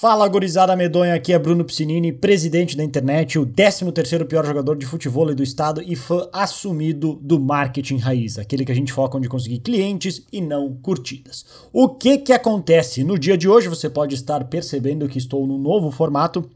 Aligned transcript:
Fala 0.00 0.26
gurizada 0.28 0.74
medonha, 0.74 1.14
aqui 1.14 1.30
é 1.30 1.38
Bruno 1.38 1.62
Piscinini, 1.62 2.10
presidente 2.10 2.74
da 2.74 2.82
internet, 2.82 3.38
o 3.38 3.44
13º 3.44 4.24
pior 4.24 4.46
jogador 4.46 4.74
de 4.74 4.86
futebol 4.86 5.34
do 5.34 5.42
estado 5.42 5.82
e 5.82 5.94
fã 5.94 6.26
assumido 6.32 7.18
do 7.20 7.38
marketing 7.38 7.98
raiz, 7.98 8.38
aquele 8.38 8.64
que 8.64 8.72
a 8.72 8.74
gente 8.74 8.94
foca 8.94 9.18
onde 9.18 9.28
conseguir 9.28 9.58
clientes 9.58 10.24
e 10.32 10.40
não 10.40 10.74
curtidas. 10.74 11.44
O 11.70 11.86
que 11.86 12.16
que 12.16 12.32
acontece? 12.32 13.04
No 13.04 13.18
dia 13.18 13.36
de 13.36 13.46
hoje 13.46 13.68
você 13.68 13.90
pode 13.90 14.14
estar 14.14 14.42
percebendo 14.44 15.06
que 15.06 15.18
estou 15.18 15.46
num 15.46 15.58
novo 15.58 15.90
formato, 15.90 16.48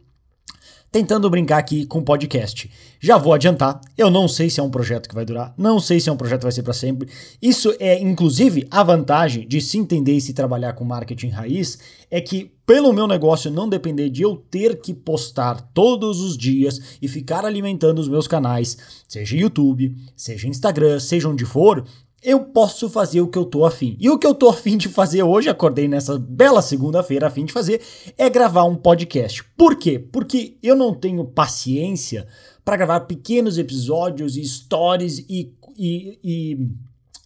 tentando 0.95 1.29
brincar 1.29 1.59
aqui 1.59 1.85
com 1.87 2.05
podcast. 2.05 2.71
Já 3.01 3.19
vou 3.19 3.33
adiantar, 3.33 3.81
eu 3.99 4.13
não 4.13 4.29
sei 4.29 4.49
se 4.49 4.61
é 4.61 4.63
um 4.63 4.71
projeto 4.71 5.09
que 5.09 5.15
vai 5.15 5.25
durar, 5.25 5.53
não 5.59 5.81
sei 5.81 5.99
se 5.99 6.09
é 6.09 6.13
um 6.13 6.17
projeto 6.17 6.39
que 6.39 6.45
vai 6.45 6.53
ser 6.53 6.63
para 6.63 6.73
sempre. 6.73 7.09
Isso 7.43 7.75
é 7.81 8.01
inclusive 8.01 8.65
a 8.71 8.81
vantagem 8.85 9.45
de 9.49 9.61
se 9.61 9.77
entender 9.77 10.13
e 10.13 10.21
se 10.21 10.33
trabalhar 10.33 10.73
com 10.75 10.85
marketing 10.85 11.31
raiz, 11.31 11.81
é 12.09 12.21
que 12.21 12.53
pelo 12.65 12.93
meu 12.93 13.09
negócio 13.09 13.51
não 13.51 13.69
depender 13.69 14.09
de 14.09 14.23
eu 14.23 14.37
ter 14.37 14.81
que 14.81 14.95
postar 14.95 15.61
todos 15.75 16.21
os 16.21 16.39
dias 16.39 16.81
e 17.03 17.09
ficar 17.09 17.45
alimentando 17.45 17.99
os 17.99 18.09
meus 18.09 18.29
canais, 18.29 18.79
seja 19.09 19.37
YouTube, 19.37 19.97
seja 20.17 20.47
Instagram, 20.47 21.01
seja 21.01 21.29
onde 21.29 21.45
for, 21.45 21.85
eu 22.25 22.41
posso 22.41 22.89
fazer 22.89 23.21
o 23.21 23.29
que 23.29 23.37
eu 23.37 23.45
tô 23.45 23.67
afim. 23.67 23.97
E 24.01 24.09
o 24.09 24.19
que 24.19 24.27
eu 24.27 24.35
tô 24.35 24.49
afim 24.49 24.79
de 24.79 24.89
fazer 24.89 25.23
hoje, 25.23 25.51
acordei 25.51 25.87
nessa 25.87 26.19
bela 26.19 26.63
segunda-feira 26.63 27.27
afim 27.27 27.45
de 27.45 27.53
fazer, 27.53 27.83
é 28.17 28.31
gravar 28.31 28.65
um 28.65 28.75
podcast. 28.75 29.45
Por 29.57 29.77
quê? 29.77 29.99
Porque 29.99 30.57
eu 30.63 30.75
não 30.75 30.95
tenho 30.95 31.25
paciência 31.27 32.27
para 32.65 32.79
gravar 32.79 33.01
pequenos 33.01 33.59
episódios 33.59 34.39
e 34.39 34.45
stories 34.45 35.19
e, 35.29 35.53
e, 35.77 36.19
e 36.25 36.69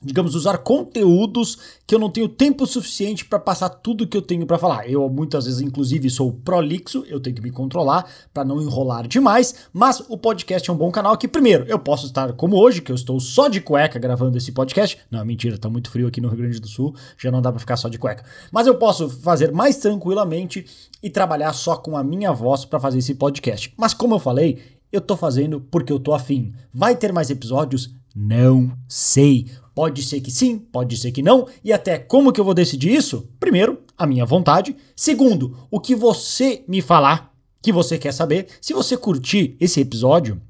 digamos, 0.02 0.34
usar 0.34 0.58
conteúdos 0.58 1.58
que 1.86 1.94
eu 1.94 1.98
não 1.98 2.10
tenho 2.10 2.28
tempo 2.28 2.66
suficiente 2.66 3.24
para 3.24 3.38
passar 3.38 3.68
tudo 3.68 4.06
que 4.06 4.16
eu 4.16 4.22
tenho 4.22 4.46
para 4.46 4.58
falar. 4.58 4.88
Eu 4.88 5.08
muitas 5.08 5.46
vezes, 5.46 5.60
inclusive, 5.60 6.08
sou 6.08 6.32
prolixo, 6.32 7.04
eu 7.08 7.18
tenho 7.18 7.34
que 7.34 7.42
me 7.42 7.50
controlar 7.50 8.08
para 8.32 8.44
não 8.44 8.62
enrolar 8.62 9.08
demais, 9.08 9.66
mas 9.72 10.00
o 10.08 10.16
podcast 10.16 10.68
é 10.68 10.72
um 10.72 10.76
bom 10.76 10.90
canal 10.90 11.16
que, 11.16 11.26
primeiro, 11.26 11.64
eu 11.64 11.78
posso 11.78 12.06
estar 12.06 12.32
como 12.34 12.56
hoje, 12.56 12.80
que 12.80 12.92
eu 12.92 12.96
estou 12.96 13.18
só 13.18 13.48
de 13.48 13.60
cueca 13.60 13.98
gravando 13.98 14.38
esse 14.38 14.52
podcast. 14.52 14.98
Não, 15.10 15.24
mentira, 15.24 15.58
tá 15.58 15.68
muito 15.68 15.90
frio 15.90 16.06
aqui 16.06 16.20
no 16.20 16.28
Rio 16.28 16.38
Grande 16.38 16.60
do 16.60 16.68
Sul, 16.68 16.94
já 17.16 17.30
não 17.30 17.42
dá 17.42 17.50
para 17.50 17.60
ficar 17.60 17.76
só 17.76 17.88
de 17.88 17.98
cueca. 17.98 18.24
Mas 18.52 18.66
eu 18.66 18.76
posso 18.76 19.08
fazer 19.08 19.52
mais 19.52 19.76
tranquilamente 19.78 20.64
e 21.02 21.10
trabalhar 21.10 21.52
só 21.52 21.76
com 21.76 21.96
a 21.96 22.04
minha 22.04 22.32
voz 22.32 22.64
para 22.64 22.78
fazer 22.78 22.98
esse 22.98 23.14
podcast. 23.14 23.72
Mas 23.76 23.94
como 23.94 24.14
eu 24.14 24.18
falei, 24.18 24.78
eu 24.92 25.00
tô 25.00 25.16
fazendo 25.16 25.60
porque 25.60 25.92
eu 25.92 25.98
tô 25.98 26.14
afim. 26.14 26.54
Vai 26.72 26.96
ter 26.96 27.12
mais 27.12 27.30
episódios? 27.30 27.94
Não 28.14 28.72
sei. 28.88 29.46
Pode 29.78 30.02
ser 30.02 30.20
que 30.20 30.32
sim, 30.32 30.58
pode 30.58 30.96
ser 30.96 31.12
que 31.12 31.22
não, 31.22 31.46
e 31.62 31.72
até 31.72 32.00
como 32.00 32.32
que 32.32 32.40
eu 32.40 32.44
vou 32.44 32.52
decidir 32.52 32.92
isso? 32.92 33.30
Primeiro, 33.38 33.78
a 33.96 34.08
minha 34.08 34.26
vontade. 34.26 34.74
Segundo, 34.96 35.56
o 35.70 35.78
que 35.78 35.94
você 35.94 36.64
me 36.66 36.82
falar 36.82 37.32
que 37.62 37.70
você 37.72 37.96
quer 37.96 38.12
saber. 38.12 38.48
Se 38.60 38.74
você 38.74 38.96
curtir 38.96 39.56
esse 39.60 39.80
episódio, 39.80 40.42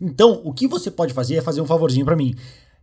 então 0.00 0.42
o 0.44 0.52
que 0.52 0.66
você 0.66 0.90
pode 0.90 1.14
fazer 1.14 1.36
é 1.36 1.40
fazer 1.40 1.60
um 1.60 1.66
favorzinho 1.66 2.04
para 2.04 2.16
mim. 2.16 2.34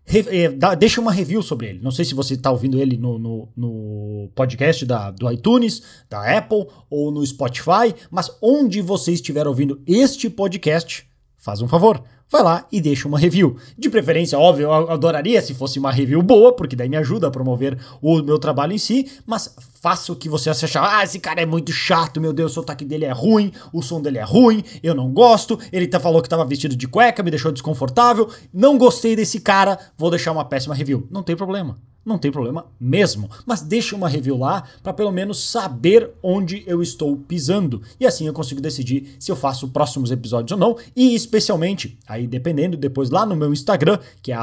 Re, 0.05 0.25
é, 0.29 0.49
dá, 0.49 0.75
deixa 0.75 1.01
uma 1.01 1.11
review 1.11 1.43
sobre 1.43 1.67
ele. 1.67 1.81
Não 1.81 1.91
sei 1.91 2.05
se 2.05 2.15
você 2.15 2.35
está 2.35 2.51
ouvindo 2.51 2.79
ele 2.79 2.95
no, 2.95 3.19
no, 3.19 3.49
no, 3.53 4.31
podcast 4.33 4.85
da, 4.85 5.11
do 5.11 5.29
iTunes, 5.29 5.83
da 6.09 6.37
Apple 6.37 6.67
ou 6.89 7.11
no 7.11 7.25
Spotify, 7.25 7.93
mas 8.09 8.31
onde 8.41 8.81
você 8.81 9.11
estiver 9.11 9.45
ouvindo 9.45 9.81
este 9.85 10.29
podcast, 10.29 11.05
faz 11.37 11.61
um 11.61 11.67
favor 11.67 12.01
vai 12.29 12.43
lá 12.43 12.65
e 12.71 12.81
deixa 12.81 13.07
uma 13.07 13.17
review. 13.17 13.57
De 13.77 13.89
preferência, 13.89 14.37
óbvio, 14.37 14.65
eu 14.65 14.91
adoraria 14.91 15.41
se 15.41 15.53
fosse 15.53 15.79
uma 15.79 15.91
review 15.91 16.21
boa, 16.21 16.53
porque 16.53 16.75
daí 16.75 16.89
me 16.89 16.97
ajuda 16.97 17.27
a 17.27 17.31
promover 17.31 17.77
o 18.01 18.21
meu 18.21 18.39
trabalho 18.39 18.73
em 18.73 18.77
si, 18.77 19.09
mas 19.25 19.55
faça 19.81 20.11
o 20.11 20.15
que 20.15 20.27
você 20.27 20.49
achar. 20.49 20.83
Ah, 20.83 21.03
esse 21.03 21.19
cara 21.19 21.41
é 21.41 21.45
muito 21.45 21.71
chato, 21.71 22.19
meu 22.19 22.33
Deus, 22.33 22.51
o 22.51 22.55
sotaque 22.55 22.85
dele 22.85 23.05
é 23.05 23.11
ruim, 23.11 23.51
o 23.71 23.81
som 23.81 24.01
dele 24.01 24.17
é 24.17 24.23
ruim, 24.23 24.63
eu 24.81 24.93
não 24.95 25.11
gosto, 25.11 25.59
ele 25.71 25.87
tá, 25.87 25.99
falou 25.99 26.21
que 26.21 26.29
tava 26.29 26.45
vestido 26.45 26.75
de 26.75 26.87
cueca, 26.87 27.23
me 27.23 27.29
deixou 27.29 27.51
desconfortável, 27.51 28.29
não 28.53 28.77
gostei 28.77 29.15
desse 29.15 29.39
cara, 29.39 29.77
vou 29.97 30.09
deixar 30.09 30.31
uma 30.31 30.45
péssima 30.45 30.75
review. 30.75 31.07
Não 31.11 31.23
tem 31.23 31.35
problema 31.35 31.77
não 32.05 32.19
tem 32.19 32.31
problema 32.31 32.67
mesmo. 32.79 33.29
Mas 33.45 33.61
deixe 33.61 33.95
uma 33.95 34.07
review 34.07 34.37
lá 34.37 34.63
para 34.83 34.93
pelo 34.93 35.11
menos 35.11 35.49
saber 35.49 36.11
onde 36.21 36.63
eu 36.67 36.81
estou 36.81 37.17
pisando. 37.17 37.81
E 37.99 38.05
assim 38.05 38.27
eu 38.27 38.33
consigo 38.33 38.61
decidir 38.61 39.15
se 39.19 39.31
eu 39.31 39.35
faço 39.35 39.69
próximos 39.69 40.11
episódios 40.11 40.51
ou 40.51 40.57
não. 40.57 40.77
E 40.95 41.15
especialmente, 41.15 41.97
aí 42.07 42.27
dependendo, 42.27 42.77
depois 42.77 43.09
lá 43.09 43.25
no 43.25 43.35
meu 43.35 43.51
Instagram, 43.51 43.97
que 44.21 44.31
é 44.31 44.37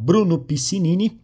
@brunopiscinini, 0.00 1.20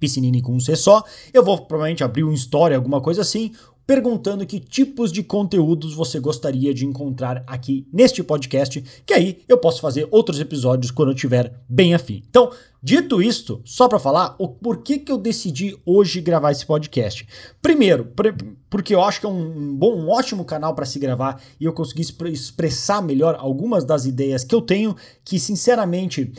piscinini 0.00 0.42
com 0.42 0.56
um 0.56 0.60
C 0.60 0.74
só, 0.74 1.04
eu 1.32 1.44
vou 1.44 1.56
provavelmente 1.58 2.02
abrir 2.02 2.24
um 2.24 2.32
story, 2.32 2.74
alguma 2.74 3.00
coisa 3.00 3.20
assim, 3.20 3.52
perguntando 3.86 4.46
que 4.46 4.60
tipos 4.60 5.10
de 5.10 5.22
conteúdos 5.22 5.94
você 5.94 6.20
gostaria 6.20 6.72
de 6.72 6.86
encontrar 6.86 7.42
aqui 7.46 7.86
neste 7.92 8.22
podcast, 8.22 8.82
que 9.04 9.12
aí 9.12 9.42
eu 9.48 9.58
posso 9.58 9.80
fazer 9.80 10.06
outros 10.10 10.40
episódios 10.40 10.90
quando 10.90 11.10
eu 11.10 11.14
tiver 11.14 11.60
bem 11.68 11.94
afim. 11.94 12.22
Então, 12.28 12.50
dito 12.82 13.20
isto, 13.20 13.60
só 13.64 13.88
para 13.88 13.98
falar 13.98 14.34
o 14.38 14.48
porquê 14.48 14.98
que 14.98 15.10
eu 15.10 15.18
decidi 15.18 15.76
hoje 15.84 16.20
gravar 16.20 16.52
esse 16.52 16.64
podcast. 16.64 17.26
Primeiro, 17.60 18.12
porque 18.70 18.94
eu 18.94 19.02
acho 19.02 19.20
que 19.20 19.26
é 19.26 19.28
um 19.28 19.76
bom, 19.76 19.96
um 19.96 20.08
ótimo 20.08 20.44
canal 20.44 20.74
para 20.74 20.86
se 20.86 20.98
gravar 20.98 21.42
e 21.60 21.64
eu 21.64 21.72
consegui 21.72 22.02
expressar 22.02 23.02
melhor 23.02 23.36
algumas 23.38 23.84
das 23.84 24.06
ideias 24.06 24.44
que 24.44 24.54
eu 24.54 24.62
tenho, 24.62 24.96
que 25.24 25.38
sinceramente 25.38 26.32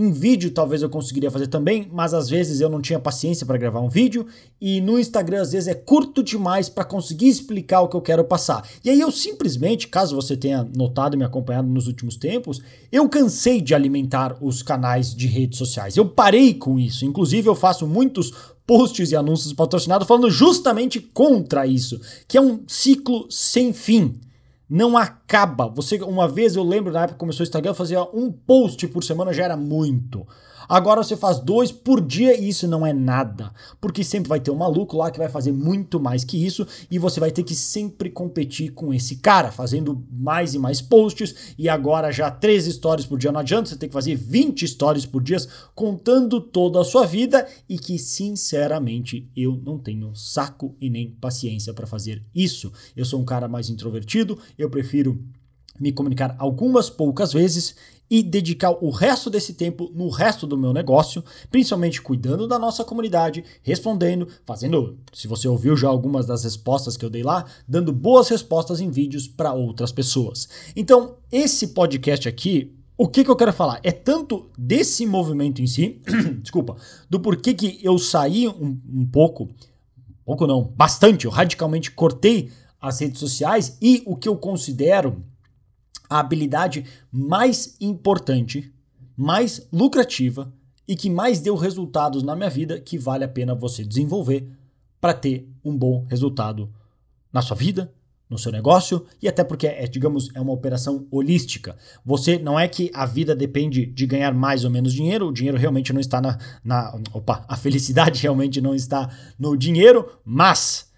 em 0.00 0.10
vídeo 0.10 0.50
talvez 0.50 0.80
eu 0.80 0.88
conseguiria 0.88 1.30
fazer 1.30 1.48
também, 1.48 1.86
mas 1.92 2.14
às 2.14 2.28
vezes 2.28 2.60
eu 2.60 2.70
não 2.70 2.80
tinha 2.80 2.98
paciência 2.98 3.44
para 3.44 3.58
gravar 3.58 3.80
um 3.80 3.88
vídeo 3.88 4.26
e 4.58 4.80
no 4.80 4.98
Instagram 4.98 5.42
às 5.42 5.52
vezes 5.52 5.68
é 5.68 5.74
curto 5.74 6.22
demais 6.22 6.70
para 6.70 6.84
conseguir 6.84 7.28
explicar 7.28 7.82
o 7.82 7.88
que 7.88 7.96
eu 7.96 8.00
quero 8.00 8.24
passar. 8.24 8.66
E 8.82 8.88
aí 8.88 8.98
eu 8.98 9.10
simplesmente, 9.10 9.88
caso 9.88 10.16
você 10.16 10.36
tenha 10.36 10.66
notado 10.74 11.14
e 11.14 11.18
me 11.18 11.24
acompanhado 11.24 11.68
nos 11.68 11.86
últimos 11.86 12.16
tempos, 12.16 12.62
eu 12.90 13.06
cansei 13.10 13.60
de 13.60 13.74
alimentar 13.74 14.38
os 14.40 14.62
canais 14.62 15.14
de 15.14 15.26
redes 15.26 15.58
sociais. 15.58 15.96
Eu 15.96 16.08
parei 16.08 16.54
com 16.54 16.78
isso. 16.78 17.04
Inclusive 17.04 17.48
eu 17.48 17.54
faço 17.54 17.86
muitos 17.86 18.32
posts 18.66 19.10
e 19.10 19.16
anúncios 19.16 19.52
patrocinados 19.52 20.08
falando 20.08 20.30
justamente 20.30 20.98
contra 20.98 21.66
isso, 21.66 22.00
que 22.26 22.38
é 22.38 22.40
um 22.40 22.60
ciclo 22.66 23.26
sem 23.28 23.72
fim 23.74 24.18
não 24.70 24.96
acaba. 24.96 25.68
Você, 25.68 25.96
uma 25.96 26.28
vez 26.28 26.54
eu 26.54 26.62
lembro 26.62 26.92
na 26.92 27.00
época 27.00 27.14
que 27.14 27.18
começou 27.18 27.42
o 27.42 27.46
Instagram, 27.46 27.74
fazia 27.74 28.02
um 28.14 28.30
post 28.30 28.86
por 28.86 29.02
semana 29.02 29.32
já 29.32 29.44
era 29.44 29.56
muito. 29.56 30.24
Agora 30.70 31.02
você 31.02 31.16
faz 31.16 31.40
dois 31.40 31.72
por 31.72 32.00
dia 32.00 32.40
e 32.40 32.48
isso 32.48 32.68
não 32.68 32.86
é 32.86 32.92
nada. 32.92 33.52
Porque 33.80 34.04
sempre 34.04 34.28
vai 34.28 34.38
ter 34.38 34.52
um 34.52 34.56
maluco 34.56 34.96
lá 34.96 35.10
que 35.10 35.18
vai 35.18 35.28
fazer 35.28 35.50
muito 35.50 35.98
mais 35.98 36.22
que 36.22 36.46
isso 36.46 36.64
e 36.88 36.96
você 36.96 37.18
vai 37.18 37.32
ter 37.32 37.42
que 37.42 37.56
sempre 37.56 38.08
competir 38.08 38.70
com 38.70 38.94
esse 38.94 39.16
cara, 39.16 39.50
fazendo 39.50 40.06
mais 40.08 40.54
e 40.54 40.60
mais 40.60 40.80
posts. 40.80 41.54
E 41.58 41.68
agora 41.68 42.12
já 42.12 42.30
três 42.30 42.66
stories 42.66 43.04
por 43.04 43.18
dia 43.18 43.32
não 43.32 43.40
adianta, 43.40 43.68
você 43.68 43.76
tem 43.76 43.88
que 43.88 43.92
fazer 43.92 44.14
20 44.14 44.68
stories 44.68 45.04
por 45.04 45.20
dia 45.20 45.38
contando 45.74 46.40
toda 46.40 46.80
a 46.80 46.84
sua 46.84 47.04
vida 47.04 47.48
e 47.68 47.76
que 47.76 47.98
sinceramente 47.98 49.28
eu 49.36 49.60
não 49.64 49.76
tenho 49.76 50.14
saco 50.14 50.76
e 50.80 50.88
nem 50.88 51.10
paciência 51.10 51.74
para 51.74 51.84
fazer 51.84 52.22
isso. 52.32 52.72
Eu 52.94 53.04
sou 53.04 53.20
um 53.20 53.24
cara 53.24 53.48
mais 53.48 53.68
introvertido, 53.68 54.38
eu 54.56 54.70
prefiro 54.70 55.20
me 55.80 55.90
comunicar 55.90 56.36
algumas 56.38 56.90
poucas 56.90 57.32
vezes 57.32 57.74
e 58.10 58.24
dedicar 58.24 58.72
o 58.84 58.90
resto 58.90 59.30
desse 59.30 59.54
tempo 59.54 59.90
no 59.94 60.08
resto 60.08 60.46
do 60.46 60.58
meu 60.58 60.72
negócio, 60.72 61.24
principalmente 61.48 62.02
cuidando 62.02 62.48
da 62.48 62.58
nossa 62.58 62.84
comunidade, 62.84 63.44
respondendo, 63.62 64.26
fazendo, 64.44 64.98
se 65.12 65.28
você 65.28 65.46
ouviu 65.46 65.76
já 65.76 65.88
algumas 65.88 66.26
das 66.26 66.42
respostas 66.42 66.96
que 66.96 67.04
eu 67.04 67.10
dei 67.10 67.22
lá, 67.22 67.44
dando 67.68 67.92
boas 67.92 68.28
respostas 68.28 68.80
em 68.80 68.90
vídeos 68.90 69.28
para 69.28 69.52
outras 69.52 69.92
pessoas. 69.92 70.48
Então, 70.74 71.18
esse 71.30 71.68
podcast 71.68 72.28
aqui, 72.28 72.74
o 72.98 73.06
que, 73.06 73.22
que 73.22 73.30
eu 73.30 73.36
quero 73.36 73.52
falar? 73.52 73.78
É 73.84 73.92
tanto 73.92 74.50
desse 74.58 75.06
movimento 75.06 75.62
em 75.62 75.66
si, 75.68 76.02
desculpa, 76.42 76.76
do 77.08 77.20
porquê 77.20 77.54
que 77.54 77.78
eu 77.80 77.96
saí 77.96 78.48
um, 78.48 78.76
um 78.92 79.06
pouco, 79.06 79.48
pouco 80.24 80.48
não, 80.48 80.64
bastante, 80.64 81.26
eu 81.26 81.30
radicalmente 81.30 81.92
cortei 81.92 82.50
as 82.80 82.98
redes 82.98 83.20
sociais 83.20 83.78
e 83.80 84.02
o 84.04 84.16
que 84.16 84.28
eu 84.28 84.36
considero 84.36 85.22
a 86.10 86.18
habilidade 86.18 86.84
mais 87.10 87.76
importante, 87.80 88.72
mais 89.16 89.66
lucrativa 89.72 90.52
e 90.86 90.96
que 90.96 91.08
mais 91.08 91.40
deu 91.40 91.54
resultados 91.54 92.24
na 92.24 92.34
minha 92.34 92.50
vida 92.50 92.80
que 92.80 92.98
vale 92.98 93.22
a 93.22 93.28
pena 93.28 93.54
você 93.54 93.84
desenvolver 93.84 94.50
para 95.00 95.14
ter 95.14 95.48
um 95.64 95.76
bom 95.76 96.04
resultado 96.10 96.68
na 97.32 97.40
sua 97.40 97.56
vida, 97.56 97.92
no 98.28 98.38
seu 98.38 98.50
negócio 98.50 99.06
e 99.22 99.28
até 99.28 99.44
porque 99.44 99.68
é, 99.68 99.86
digamos, 99.86 100.30
é 100.34 100.40
uma 100.40 100.52
operação 100.52 101.06
holística. 101.10 101.76
Você 102.04 102.38
não 102.38 102.58
é 102.58 102.66
que 102.66 102.90
a 102.92 103.06
vida 103.06 103.34
depende 103.34 103.86
de 103.86 104.06
ganhar 104.06 104.34
mais 104.34 104.64
ou 104.64 104.70
menos 104.70 104.92
dinheiro, 104.92 105.28
o 105.28 105.32
dinheiro 105.32 105.56
realmente 105.56 105.92
não 105.92 106.00
está 106.00 106.20
na, 106.20 106.38
na 106.64 106.92
opa, 107.12 107.44
a 107.48 107.56
felicidade 107.56 108.20
realmente 108.22 108.60
não 108.60 108.74
está 108.74 109.08
no 109.38 109.56
dinheiro, 109.56 110.08
mas 110.24 110.90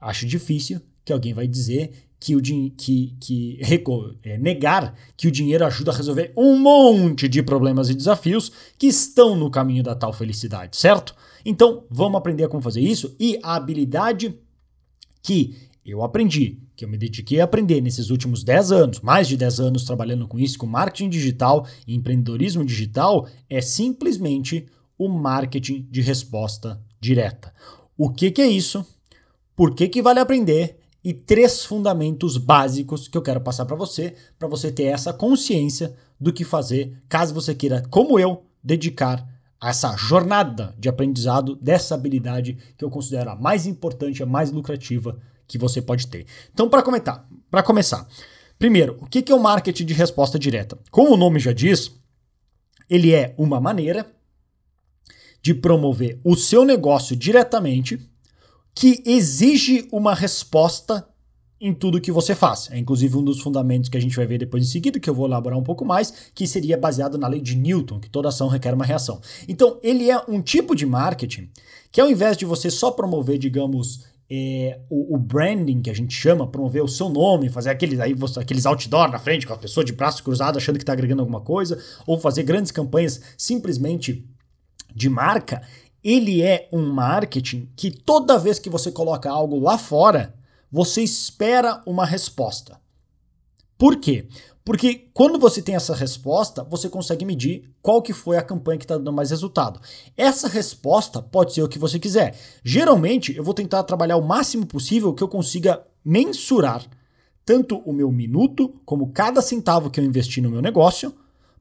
acho 0.00 0.26
difícil 0.26 0.80
que 1.04 1.12
alguém 1.12 1.32
vai 1.32 1.46
dizer 1.46 2.10
que 2.22 2.36
o 2.36 2.40
que, 2.40 3.16
que 3.18 3.58
é, 4.22 4.38
negar 4.38 4.94
que 5.16 5.26
o 5.26 5.30
dinheiro 5.30 5.66
ajuda 5.66 5.90
a 5.90 5.96
resolver 5.96 6.32
um 6.36 6.56
monte 6.56 7.28
de 7.28 7.42
problemas 7.42 7.90
e 7.90 7.94
desafios 7.94 8.52
que 8.78 8.86
estão 8.86 9.34
no 9.34 9.50
caminho 9.50 9.82
da 9.82 9.96
tal 9.96 10.12
felicidade, 10.12 10.76
certo? 10.76 11.16
Então, 11.44 11.82
vamos 11.90 12.16
aprender 12.16 12.46
como 12.46 12.62
fazer 12.62 12.80
isso 12.80 13.16
e 13.18 13.40
a 13.42 13.56
habilidade 13.56 14.38
que 15.20 15.56
eu 15.84 16.04
aprendi, 16.04 16.60
que 16.76 16.84
eu 16.84 16.88
me 16.88 16.96
dediquei 16.96 17.40
a 17.40 17.44
aprender 17.44 17.80
nesses 17.80 18.08
últimos 18.08 18.44
10 18.44 18.70
anos, 18.70 19.00
mais 19.00 19.26
de 19.26 19.36
10 19.36 19.58
anos 19.58 19.84
trabalhando 19.84 20.28
com 20.28 20.38
isso, 20.38 20.56
com 20.58 20.66
marketing 20.66 21.08
digital 21.08 21.66
e 21.88 21.96
empreendedorismo 21.96 22.64
digital, 22.64 23.26
é 23.50 23.60
simplesmente 23.60 24.68
o 24.96 25.08
marketing 25.08 25.88
de 25.90 26.00
resposta 26.00 26.80
direta. 27.00 27.52
O 27.98 28.10
que, 28.10 28.30
que 28.30 28.40
é 28.40 28.46
isso? 28.46 28.86
Por 29.56 29.74
que, 29.74 29.88
que 29.88 30.00
vale 30.00 30.20
aprender? 30.20 30.81
E 31.04 31.12
três 31.12 31.64
fundamentos 31.64 32.36
básicos 32.36 33.08
que 33.08 33.18
eu 33.18 33.22
quero 33.22 33.40
passar 33.40 33.64
para 33.66 33.76
você, 33.76 34.14
para 34.38 34.46
você 34.46 34.70
ter 34.70 34.84
essa 34.84 35.12
consciência 35.12 35.94
do 36.20 36.32
que 36.32 36.44
fazer, 36.44 36.96
caso 37.08 37.34
você 37.34 37.54
queira, 37.54 37.82
como 37.90 38.18
eu, 38.20 38.44
dedicar 38.62 39.26
a 39.60 39.70
essa 39.70 39.96
jornada 39.96 40.74
de 40.78 40.88
aprendizado 40.88 41.56
dessa 41.56 41.94
habilidade 41.94 42.56
que 42.76 42.84
eu 42.84 42.90
considero 42.90 43.30
a 43.30 43.36
mais 43.36 43.66
importante, 43.66 44.22
a 44.22 44.26
mais 44.26 44.50
lucrativa 44.50 45.18
que 45.46 45.58
você 45.58 45.82
pode 45.82 46.06
ter. 46.06 46.26
Então, 46.52 46.68
para 46.68 46.82
comentar, 46.82 47.28
para 47.50 47.62
começar, 47.62 48.06
primeiro, 48.58 48.98
o 49.00 49.06
que 49.06 49.30
é 49.30 49.34
o 49.34 49.42
marketing 49.42 49.86
de 49.86 49.94
resposta 49.94 50.38
direta? 50.38 50.78
Como 50.90 51.12
o 51.12 51.16
nome 51.16 51.38
já 51.38 51.52
diz, 51.52 51.92
ele 52.88 53.12
é 53.12 53.34
uma 53.36 53.60
maneira 53.60 54.06
de 55.40 55.52
promover 55.54 56.20
o 56.24 56.36
seu 56.36 56.64
negócio 56.64 57.16
diretamente 57.16 57.98
que 58.74 59.02
exige 59.04 59.88
uma 59.92 60.14
resposta 60.14 61.06
em 61.60 61.72
tudo 61.72 62.00
que 62.00 62.10
você 62.10 62.34
faz. 62.34 62.68
É 62.72 62.78
inclusive 62.78 63.16
um 63.16 63.22
dos 63.22 63.40
fundamentos 63.40 63.88
que 63.88 63.96
a 63.96 64.00
gente 64.00 64.16
vai 64.16 64.26
ver 64.26 64.38
depois 64.38 64.64
em 64.64 64.66
seguida, 64.66 64.98
que 64.98 65.08
eu 65.08 65.14
vou 65.14 65.26
elaborar 65.26 65.56
um 65.56 65.62
pouco 65.62 65.84
mais, 65.84 66.12
que 66.34 66.46
seria 66.46 66.76
baseado 66.76 67.16
na 67.16 67.28
lei 67.28 67.40
de 67.40 67.56
Newton, 67.56 68.00
que 68.00 68.10
toda 68.10 68.28
ação 68.28 68.48
requer 68.48 68.74
uma 68.74 68.84
reação. 68.84 69.20
Então, 69.46 69.78
ele 69.82 70.10
é 70.10 70.18
um 70.28 70.42
tipo 70.42 70.74
de 70.74 70.84
marketing 70.84 71.48
que 71.92 72.00
ao 72.00 72.10
invés 72.10 72.36
de 72.36 72.44
você 72.44 72.70
só 72.70 72.90
promover, 72.90 73.38
digamos, 73.38 74.06
é, 74.28 74.80
o, 74.88 75.14
o, 75.14 75.18
branding 75.18 75.82
que 75.82 75.90
a 75.90 75.94
gente 75.94 76.14
chama, 76.14 76.46
promover 76.46 76.82
o 76.82 76.88
seu 76.88 77.10
nome, 77.10 77.50
fazer 77.50 77.68
aqueles, 77.68 78.00
aí, 78.00 78.14
aqueles 78.40 78.64
outdoor 78.64 79.10
na 79.10 79.18
frente 79.18 79.46
com 79.46 79.52
a 79.52 79.58
pessoa 79.58 79.84
de 79.84 79.92
braço 79.92 80.24
cruzado 80.24 80.56
achando 80.56 80.78
que 80.78 80.82
está 80.82 80.94
agregando 80.94 81.20
alguma 81.20 81.42
coisa, 81.42 81.78
ou 82.06 82.18
fazer 82.18 82.44
grandes 82.44 82.72
campanhas 82.72 83.20
simplesmente 83.36 84.26
de 84.94 85.10
marca, 85.10 85.62
ele 86.02 86.42
é 86.42 86.68
um 86.72 86.92
marketing 86.92 87.68
que 87.76 87.90
toda 87.90 88.38
vez 88.38 88.58
que 88.58 88.70
você 88.70 88.90
coloca 88.90 89.30
algo 89.30 89.58
lá 89.60 89.78
fora, 89.78 90.34
você 90.70 91.02
espera 91.02 91.82
uma 91.86 92.04
resposta. 92.04 92.80
Por 93.78 93.96
quê? 93.96 94.26
Porque 94.64 95.08
quando 95.12 95.38
você 95.38 95.60
tem 95.60 95.74
essa 95.74 95.94
resposta, 95.94 96.62
você 96.62 96.88
consegue 96.88 97.24
medir 97.24 97.68
qual 97.82 98.00
que 98.00 98.12
foi 98.12 98.36
a 98.36 98.42
campanha 98.42 98.78
que 98.78 98.84
está 98.84 98.96
dando 98.96 99.12
mais 99.12 99.30
resultado. 99.30 99.80
Essa 100.16 100.46
resposta 100.46 101.20
pode 101.20 101.52
ser 101.52 101.62
o 101.62 101.68
que 101.68 101.78
você 101.78 101.98
quiser. 101.98 102.36
Geralmente, 102.64 103.36
eu 103.36 103.42
vou 103.42 103.54
tentar 103.54 103.82
trabalhar 103.82 104.16
o 104.16 104.26
máximo 104.26 104.64
possível 104.64 105.12
que 105.12 105.22
eu 105.22 105.28
consiga 105.28 105.84
mensurar 106.04 106.84
tanto 107.44 107.78
o 107.78 107.92
meu 107.92 108.12
minuto 108.12 108.72
como 108.84 109.12
cada 109.12 109.42
centavo 109.42 109.90
que 109.90 109.98
eu 109.98 110.04
investi 110.04 110.40
no 110.40 110.50
meu 110.50 110.62
negócio 110.62 111.12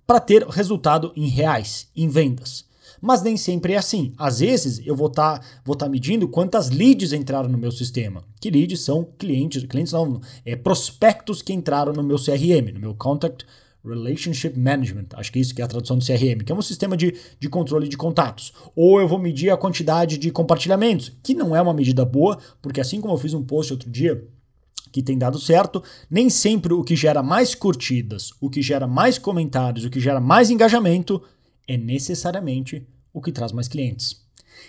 para 0.05 0.19
ter 0.19 0.45
resultado 0.47 1.11
em 1.15 1.27
reais, 1.27 1.89
em 1.95 2.07
vendas. 2.07 2.65
Mas 3.01 3.23
nem 3.23 3.35
sempre 3.35 3.73
é 3.73 3.77
assim. 3.77 4.13
Às 4.17 4.39
vezes 4.39 4.81
eu 4.85 4.95
vou 4.95 5.07
estar 5.07 5.39
tá, 5.39 5.45
vou 5.65 5.75
tá 5.75 5.89
medindo 5.89 6.27
quantas 6.27 6.69
leads 6.69 7.11
entraram 7.11 7.49
no 7.49 7.57
meu 7.57 7.71
sistema. 7.71 8.23
Que 8.39 8.51
leads 8.51 8.81
são 8.81 9.07
clientes, 9.17 9.63
clientes 9.65 9.93
não, 9.93 10.21
é 10.45 10.55
prospectos 10.55 11.41
que 11.41 11.51
entraram 11.51 11.91
no 11.91 12.03
meu 12.03 12.17
CRM, 12.17 12.71
no 12.73 12.79
meu 12.79 12.93
Contact 12.93 13.45
Relationship 13.83 14.57
Management, 14.57 15.07
acho 15.15 15.31
que 15.31 15.39
é 15.39 15.41
isso 15.41 15.55
que 15.55 15.61
é 15.61 15.65
a 15.65 15.67
tradução 15.67 15.97
do 15.97 16.05
CRM, 16.05 16.43
que 16.45 16.51
é 16.51 16.55
um 16.55 16.61
sistema 16.61 16.95
de, 16.95 17.15
de 17.39 17.49
controle 17.49 17.87
de 17.87 17.97
contatos. 17.97 18.53
Ou 18.75 19.01
eu 19.01 19.07
vou 19.07 19.17
medir 19.17 19.49
a 19.49 19.57
quantidade 19.57 20.17
de 20.17 20.31
compartilhamentos, 20.31 21.11
que 21.23 21.33
não 21.33 21.55
é 21.55 21.61
uma 21.61 21.73
medida 21.73 22.05
boa, 22.05 22.37
porque 22.61 22.79
assim 22.79 23.01
como 23.01 23.15
eu 23.15 23.17
fiz 23.17 23.33
um 23.33 23.43
post 23.43 23.73
outro 23.73 23.89
dia 23.89 24.23
que 24.91 25.01
tem 25.01 25.17
dado 25.17 25.39
certo, 25.39 25.81
nem 26.09 26.29
sempre 26.29 26.73
o 26.73 26.83
que 26.83 26.95
gera 26.95 27.23
mais 27.23 27.55
curtidas, 27.55 28.31
o 28.41 28.49
que 28.49 28.61
gera 28.61 28.85
mais 28.85 29.17
comentários, 29.17 29.85
o 29.85 29.89
que 29.89 29.99
gera 30.01 30.19
mais 30.19 30.49
engajamento 30.49 31.21
é 31.73 31.77
necessariamente 31.77 32.85
o 33.13 33.21
que 33.21 33.31
traz 33.31 33.51
mais 33.51 33.67
clientes. 33.67 34.21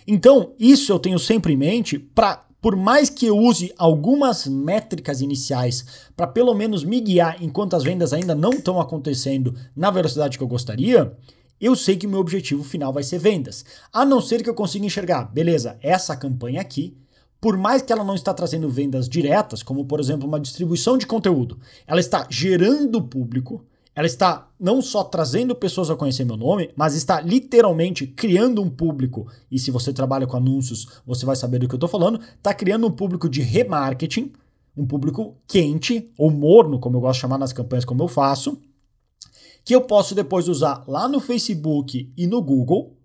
Então, 0.06 0.54
isso 0.58 0.93
eu 0.93 0.99
tenho 0.99 1.19
sempre 1.19 1.52
em 1.52 1.56
mente 1.56 1.99
para 1.99 2.46
por 2.60 2.76
mais 2.76 3.10
que 3.10 3.26
eu 3.26 3.37
use 3.37 3.75
algumas 3.76 4.46
métricas 4.46 5.20
iniciais 5.20 5.84
para 6.16 6.28
pelo 6.28 6.54
menos 6.54 6.84
me 6.84 7.00
guiar 7.00 7.43
enquanto 7.43 7.75
as 7.75 7.82
vendas 7.82 8.12
ainda 8.12 8.37
não 8.37 8.50
estão 8.50 8.81
acontecendo 8.81 9.52
na 9.75 9.90
velocidade 9.90 10.38
que 10.38 10.44
eu 10.44 10.49
gostaria, 10.49 11.12
eu 11.60 11.75
sei 11.75 11.96
que 11.96 12.06
o 12.06 12.10
meu 12.10 12.20
objetivo 12.20 12.62
final 12.62 12.93
vai 12.93 13.02
ser 13.02 13.19
vendas. 13.19 13.64
A 13.93 14.05
não 14.05 14.20
ser 14.20 14.44
que 14.44 14.48
eu 14.48 14.55
consiga 14.55 14.87
enxergar, 14.87 15.25
beleza, 15.25 15.76
essa 15.82 16.16
campanha 16.16 16.60
aqui, 16.60 16.96
por 17.40 17.56
mais 17.56 17.82
que 17.82 17.93
ela 17.93 18.05
não 18.05 18.14
está 18.14 18.32
trazendo 18.32 18.69
vendas 18.69 19.08
diretas, 19.08 19.60
como 19.64 19.84
por 19.84 19.98
exemplo 19.98 20.28
uma 20.28 20.38
distribuição 20.38 20.96
de 20.96 21.06
conteúdo, 21.06 21.58
ela 21.84 21.98
está 21.98 22.28
gerando 22.31 23.02
público, 23.02 23.66
ela 23.94 24.06
está 24.06 24.49
não 24.59 24.81
só 24.81 25.05
trazendo 25.05 25.55
pessoas 25.55 25.91
a 25.91 25.97
conhecer 25.97 26.25
meu 26.25 26.37
nome, 26.37 26.71
mas 26.75 26.94
está 26.94 27.21
literalmente 27.21 28.06
criando 28.06 28.62
um 28.62 28.71
público. 28.71 29.31
E 29.50 29.59
se 29.59 29.71
você 29.71 29.93
trabalha 29.93 30.27
com 30.27 30.37
anúncios, 30.37 30.89
você 31.06 31.27
vai 31.27 31.37
saber 31.37 31.59
do 31.59 31.69
que 31.69 31.75
eu 31.75 31.77
estou 31.77 31.89
falando. 31.89 32.19
Está 32.21 32.55
criando 32.55 32.87
um 32.87 32.91
público 32.91 33.29
de 33.29 33.43
remarketing, 33.43 34.33
um 34.75 34.87
público 34.87 35.37
quente 35.47 36.11
ou 36.17 36.31
morno, 36.31 36.79
como 36.79 36.97
eu 36.97 37.00
gosto 37.03 37.19
de 37.19 37.21
chamar 37.21 37.39
nas 37.39 37.53
campanhas, 37.53 37.85
como 37.85 38.03
eu 38.03 38.09
faço, 38.09 38.59
que 39.65 39.75
eu 39.75 39.83
posso 39.83 40.15
depois 40.15 40.49
usar 40.49 40.85
lá 40.89 41.06
no 41.06 41.21
Facebook 41.21 42.11
e 42.17 42.27
no 42.27 42.41
Google 42.41 42.97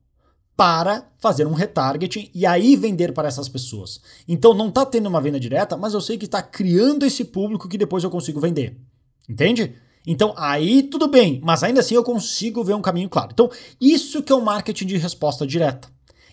para 0.56 1.12
fazer 1.20 1.46
um 1.46 1.54
retargeting 1.54 2.32
e 2.34 2.46
aí 2.46 2.76
vender 2.76 3.12
para 3.12 3.28
essas 3.28 3.48
pessoas. 3.50 4.02
Então 4.28 4.56
não 4.56 4.70
está 4.70 4.86
tendo 4.86 5.08
uma 5.08 5.22
venda 5.22 5.40
direta, 5.40 5.78
mas 5.78 5.94
eu 5.94 6.02
sei 6.02 6.18
que 6.18 6.26
está 6.26 6.42
criando 6.42 7.06
esse 7.06 7.26
público 7.26 7.68
que 7.68 7.78
depois 7.78 8.04
eu 8.04 8.10
consigo 8.10 8.40
vender. 8.40 8.76
Entende? 9.30 9.76
Então 10.08 10.34
aí 10.38 10.84
tudo 10.84 11.10
bem, 11.10 11.42
mas 11.44 11.62
ainda 11.64 11.82
assim 11.82 11.94
eu 11.94 12.04
consigo 12.04 12.64
ver 12.64 12.74
um 12.74 12.82
caminho 12.82 13.10
claro. 13.10 13.32
Então, 13.34 13.52
isso 13.80 14.24
que 14.24 14.32
é 14.32 14.36
o 14.36 14.42
marketing 14.42 14.86
de 14.86 14.98
resposta 14.98 15.46
direta. 15.46 15.90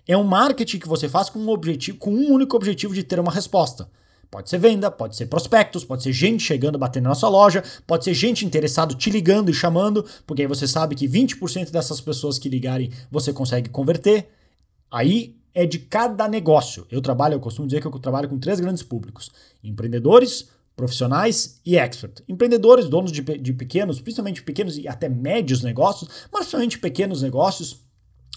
É 0.06 0.17
um 0.17 0.23
marketing 0.23 0.79
que 0.79 0.88
você 0.88 1.09
faz 1.09 1.29
com 1.29 1.41
um 1.41 1.49
objetivo, 1.49 1.99
com 1.99 2.12
um 2.12 2.32
único 2.32 2.56
objetivo 2.56 2.94
de 2.94 3.03
ter 3.03 3.19
uma 3.19 3.32
resposta. 3.32 3.91
Pode 4.31 4.49
ser 4.49 4.59
venda, 4.59 4.91
pode 4.91 5.17
ser 5.17 5.26
prospectos, 5.26 5.85
pode 5.85 6.03
ser 6.03 6.12
gente 6.12 6.43
chegando, 6.43 6.79
batendo 6.79 7.09
na 7.09 7.15
sua 7.15 7.29
loja, 7.29 7.65
pode 7.87 8.05
ser 8.05 8.15
gente 8.15 8.44
interessado 8.44 8.94
te 8.94 9.11
ligando 9.11 9.50
e 9.50 9.55
chamando, 9.55 10.05
porque 10.27 10.43
aí 10.43 10.49
você 10.49 10.69
sabe 10.69 10.94
que 10.94 11.09
20% 11.09 11.70
dessas 11.70 12.00
pessoas 12.00 12.38
que 12.38 12.49
ligarem 12.49 12.91
você 13.11 13.32
consegue 13.32 13.70
converter. 13.70 14.29
Aí 14.91 15.37
é 15.55 15.65
de 15.65 15.79
cada 15.79 16.29
negócio. 16.29 16.87
Eu 16.91 17.00
trabalho, 17.00 17.35
eu 17.35 17.41
costumo 17.41 17.67
dizer 17.67 17.81
que 17.81 17.87
eu 17.87 17.93
trabalho 17.93 18.29
com 18.29 18.38
três 18.38 18.61
grandes 18.61 18.82
públicos: 18.82 19.31
empreendedores, 19.62 20.49
profissionais 20.76 21.61
e 21.65 21.76
expert. 21.76 22.23
Empreendedores, 22.29 22.88
donos 22.88 23.13
de, 23.13 23.22
de 23.22 23.53
pequenos, 23.53 24.01
principalmente 24.01 24.43
pequenos 24.43 24.77
e 24.77 24.89
até 24.89 25.08
médios 25.08 25.63
negócios, 25.63 26.08
mas 26.32 26.43
principalmente 26.43 26.79
pequenos 26.79 27.22
negócios, 27.22 27.81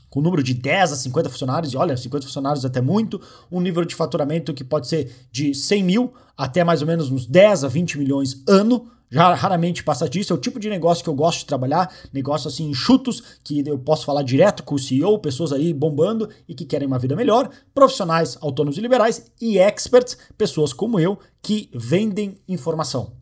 com 0.10 0.22
número 0.22 0.44
de 0.44 0.54
10 0.54 0.94
a 0.94 0.96
50 0.96 1.30
funcionários, 1.30 1.74
e 1.74 1.78
olha, 1.78 1.98
50 1.98 2.26
funcionários 2.26 2.64
é 2.64 2.68
até 2.68 2.82
muito, 2.82 3.20
um 3.52 3.60
nível 3.60 3.84
de 3.84 3.96
faturamento 3.96 4.54
que 4.54 4.64
pode 4.64 4.88
ser 4.88 5.12
de 5.32 5.54
100 5.54 5.84
mil 5.84 6.14
até 6.38 6.64
mais 6.64 6.82
ou 6.82 6.88
menos 6.88 7.12
uns 7.12 7.26
10 7.26 7.64
a 7.64 7.68
20 7.68 7.98
milhões 7.98 8.44
ano, 8.48 8.92
já 9.10 9.34
raramente 9.34 9.84
passa 9.84 10.08
disso, 10.10 10.34
é 10.34 10.36
o 10.36 10.40
tipo 10.40 10.60
de 10.60 10.70
negócio 10.70 11.04
que 11.04 11.10
eu 11.10 11.16
gosto 11.16 11.40
de 11.40 11.46
trabalhar, 11.46 11.94
negócio 12.12 12.48
assim 12.48 12.70
enxutos, 12.70 13.40
que 13.44 13.64
eu 13.66 13.80
posso 13.80 14.06
falar 14.06 14.24
direto 14.24 14.64
com 14.64 14.76
o 14.76 14.80
CEO, 14.80 15.20
pessoas 15.20 15.52
aí 15.54 15.74
bombando 15.74 16.30
e 16.48 16.54
que 16.54 16.66
querem 16.66 16.88
uma 16.88 17.00
vida 17.00 17.16
melhor, 17.16 17.50
profissionais 17.74 18.38
autônomos 18.42 18.78
e 18.78 18.82
liberais 18.82 19.32
e 19.40 19.58
experts, 19.58 20.18
pessoas 20.38 20.74
como 20.74 21.00
eu, 21.00 21.18
que 21.42 21.70
vendem 21.74 22.38
informação. 22.48 23.14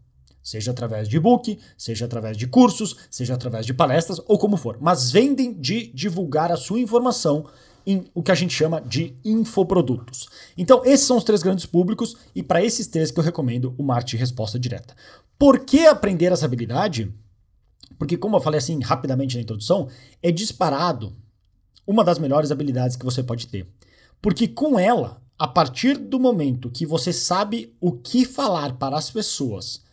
Seja 0.41 0.71
através 0.71 1.09
de 1.09 1.17
e-book, 1.17 1.57
seja 1.75 2.05
através 2.05 2.37
de 2.37 2.45
cursos, 2.45 2.95
seja 3.09 3.33
através 3.33 3.65
de 3.65 3.73
palestras 3.73 4.21
ou 4.27 4.37
como 4.37 4.57
for, 4.57 4.77
mas 4.79 5.11
vendem 5.11 5.53
de 5.53 5.87
divulgar 5.87 6.51
a 6.51 6.57
sua 6.57 6.79
informação 6.79 7.45
em 7.85 8.05
o 8.13 8.23
que 8.23 8.31
a 8.31 8.35
gente 8.35 8.53
chama 8.53 8.81
de 8.81 9.15
infoprodutos. 9.23 10.27
Então, 10.57 10.83
esses 10.83 11.05
são 11.05 11.17
os 11.17 11.23
três 11.23 11.43
grandes 11.43 11.65
públicos 11.65 12.15
e 12.33 12.41
para 12.41 12.63
esses 12.63 12.87
três 12.87 13.11
que 13.11 13.19
eu 13.19 13.23
recomendo 13.23 13.75
o 13.77 13.83
marketing 13.83 14.17
resposta 14.17 14.59
direta. 14.59 14.95
Por 15.37 15.59
que 15.59 15.85
aprender 15.85 16.31
essa 16.31 16.45
habilidade? 16.45 17.13
Porque, 17.97 18.17
como 18.17 18.37
eu 18.37 18.41
falei 18.41 18.57
assim 18.57 18.79
rapidamente 18.81 19.35
na 19.35 19.43
introdução, 19.43 19.87
é 20.21 20.31
disparado 20.31 21.13
uma 21.85 22.03
das 22.03 22.19
melhores 22.19 22.51
habilidades 22.51 22.95
que 22.95 23.05
você 23.05 23.21
pode 23.21 23.47
ter. 23.47 23.67
Porque 24.21 24.47
com 24.47 24.79
ela, 24.79 25.21
a 25.37 25.47
partir 25.47 25.97
do 25.97 26.19
momento 26.19 26.69
que 26.69 26.85
você 26.85 27.11
sabe 27.13 27.75
o 27.79 27.91
que 27.91 28.25
falar 28.25 28.73
para 28.77 28.97
as 28.97 29.09
pessoas 29.09 29.83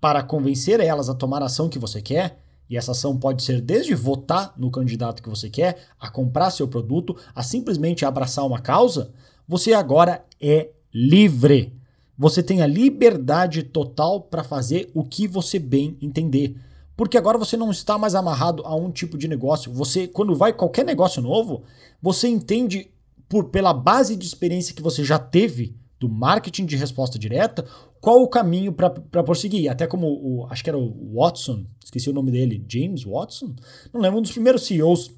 para 0.00 0.22
convencer 0.22 0.80
elas 0.80 1.08
a 1.08 1.14
tomar 1.14 1.42
a 1.42 1.46
ação 1.46 1.68
que 1.68 1.78
você 1.78 2.00
quer, 2.00 2.38
e 2.68 2.76
essa 2.76 2.92
ação 2.92 3.18
pode 3.18 3.42
ser 3.42 3.60
desde 3.60 3.94
votar 3.94 4.52
no 4.56 4.70
candidato 4.70 5.22
que 5.22 5.28
você 5.28 5.50
quer, 5.50 5.78
a 5.98 6.10
comprar 6.10 6.50
seu 6.50 6.68
produto, 6.68 7.16
a 7.34 7.42
simplesmente 7.42 8.04
abraçar 8.04 8.46
uma 8.46 8.60
causa, 8.60 9.12
você 9.46 9.72
agora 9.72 10.24
é 10.40 10.70
livre. 10.92 11.72
Você 12.16 12.42
tem 12.42 12.62
a 12.62 12.66
liberdade 12.66 13.62
total 13.62 14.20
para 14.20 14.44
fazer 14.44 14.90
o 14.94 15.04
que 15.04 15.26
você 15.26 15.58
bem 15.58 15.98
entender. 16.00 16.56
Porque 16.96 17.18
agora 17.18 17.36
você 17.36 17.56
não 17.56 17.70
está 17.70 17.98
mais 17.98 18.14
amarrado 18.14 18.62
a 18.64 18.74
um 18.74 18.90
tipo 18.90 19.18
de 19.18 19.26
negócio. 19.26 19.72
Você, 19.72 20.06
quando 20.06 20.34
vai 20.36 20.52
qualquer 20.52 20.84
negócio 20.84 21.20
novo, 21.20 21.64
você 22.00 22.28
entende 22.28 22.90
por 23.28 23.50
pela 23.50 23.72
base 23.72 24.14
de 24.14 24.26
experiência 24.26 24.74
que 24.74 24.82
você 24.82 25.02
já 25.04 25.18
teve 25.18 25.76
do 25.98 26.08
marketing 26.08 26.66
de 26.66 26.76
resposta 26.76 27.18
direta, 27.18 27.64
qual 28.00 28.22
o 28.22 28.28
caminho 28.28 28.72
para 28.72 28.90
prosseguir. 29.22 29.70
Até 29.70 29.86
como 29.86 30.06
o, 30.06 30.46
acho 30.50 30.62
que 30.62 30.70
era 30.70 30.78
o 30.78 31.14
Watson, 31.14 31.64
esqueci 31.82 32.10
o 32.10 32.12
nome 32.12 32.30
dele, 32.30 32.64
James 32.68 33.04
Watson, 33.04 33.54
não 33.92 34.00
lembro, 34.00 34.18
um 34.18 34.22
dos 34.22 34.32
primeiros 34.32 34.66
CEOs 34.66 35.10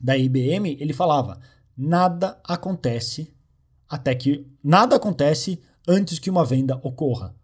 da 0.00 0.16
IBM, 0.16 0.76
ele 0.78 0.92
falava: 0.92 1.40
nada 1.76 2.38
acontece 2.44 3.32
até 3.88 4.14
que 4.14 4.46
nada 4.62 4.96
acontece 4.96 5.60
antes 5.86 6.18
que 6.18 6.30
uma 6.30 6.44
venda 6.44 6.78
ocorra. 6.82 7.34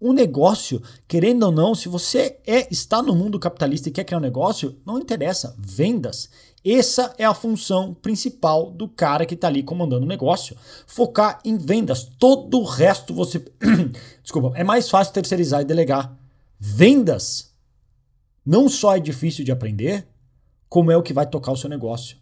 Um 0.00 0.12
negócio, 0.14 0.80
querendo 1.06 1.42
ou 1.44 1.52
não, 1.52 1.74
se 1.74 1.88
você 1.88 2.38
é 2.46 2.66
está 2.70 3.02
no 3.02 3.14
mundo 3.14 3.38
capitalista 3.38 3.88
e 3.88 3.92
quer 3.92 4.04
criar 4.04 4.18
um 4.18 4.22
negócio, 4.22 4.76
não 4.86 4.98
interessa, 4.98 5.54
vendas. 5.58 6.30
Essa 6.64 7.14
é 7.18 7.24
a 7.24 7.34
função 7.34 7.94
principal 7.94 8.70
do 8.70 8.88
cara 8.88 9.26
que 9.26 9.34
está 9.34 9.48
ali 9.48 9.62
comandando 9.62 10.04
o 10.04 10.08
negócio. 10.08 10.56
Focar 10.86 11.38
em 11.44 11.56
vendas. 11.56 12.04
Todo 12.18 12.60
o 12.60 12.64
resto 12.64 13.14
você. 13.14 13.44
Desculpa, 14.22 14.52
é 14.54 14.64
mais 14.64 14.88
fácil 14.88 15.12
terceirizar 15.12 15.62
e 15.62 15.66
delegar. 15.66 16.16
Vendas 16.58 17.50
não 18.44 18.68
só 18.68 18.96
é 18.96 19.00
difícil 19.00 19.44
de 19.44 19.52
aprender, 19.52 20.06
como 20.68 20.90
é 20.90 20.96
o 20.96 21.02
que 21.02 21.12
vai 21.12 21.26
tocar 21.26 21.52
o 21.52 21.56
seu 21.56 21.68
negócio. 21.68 22.16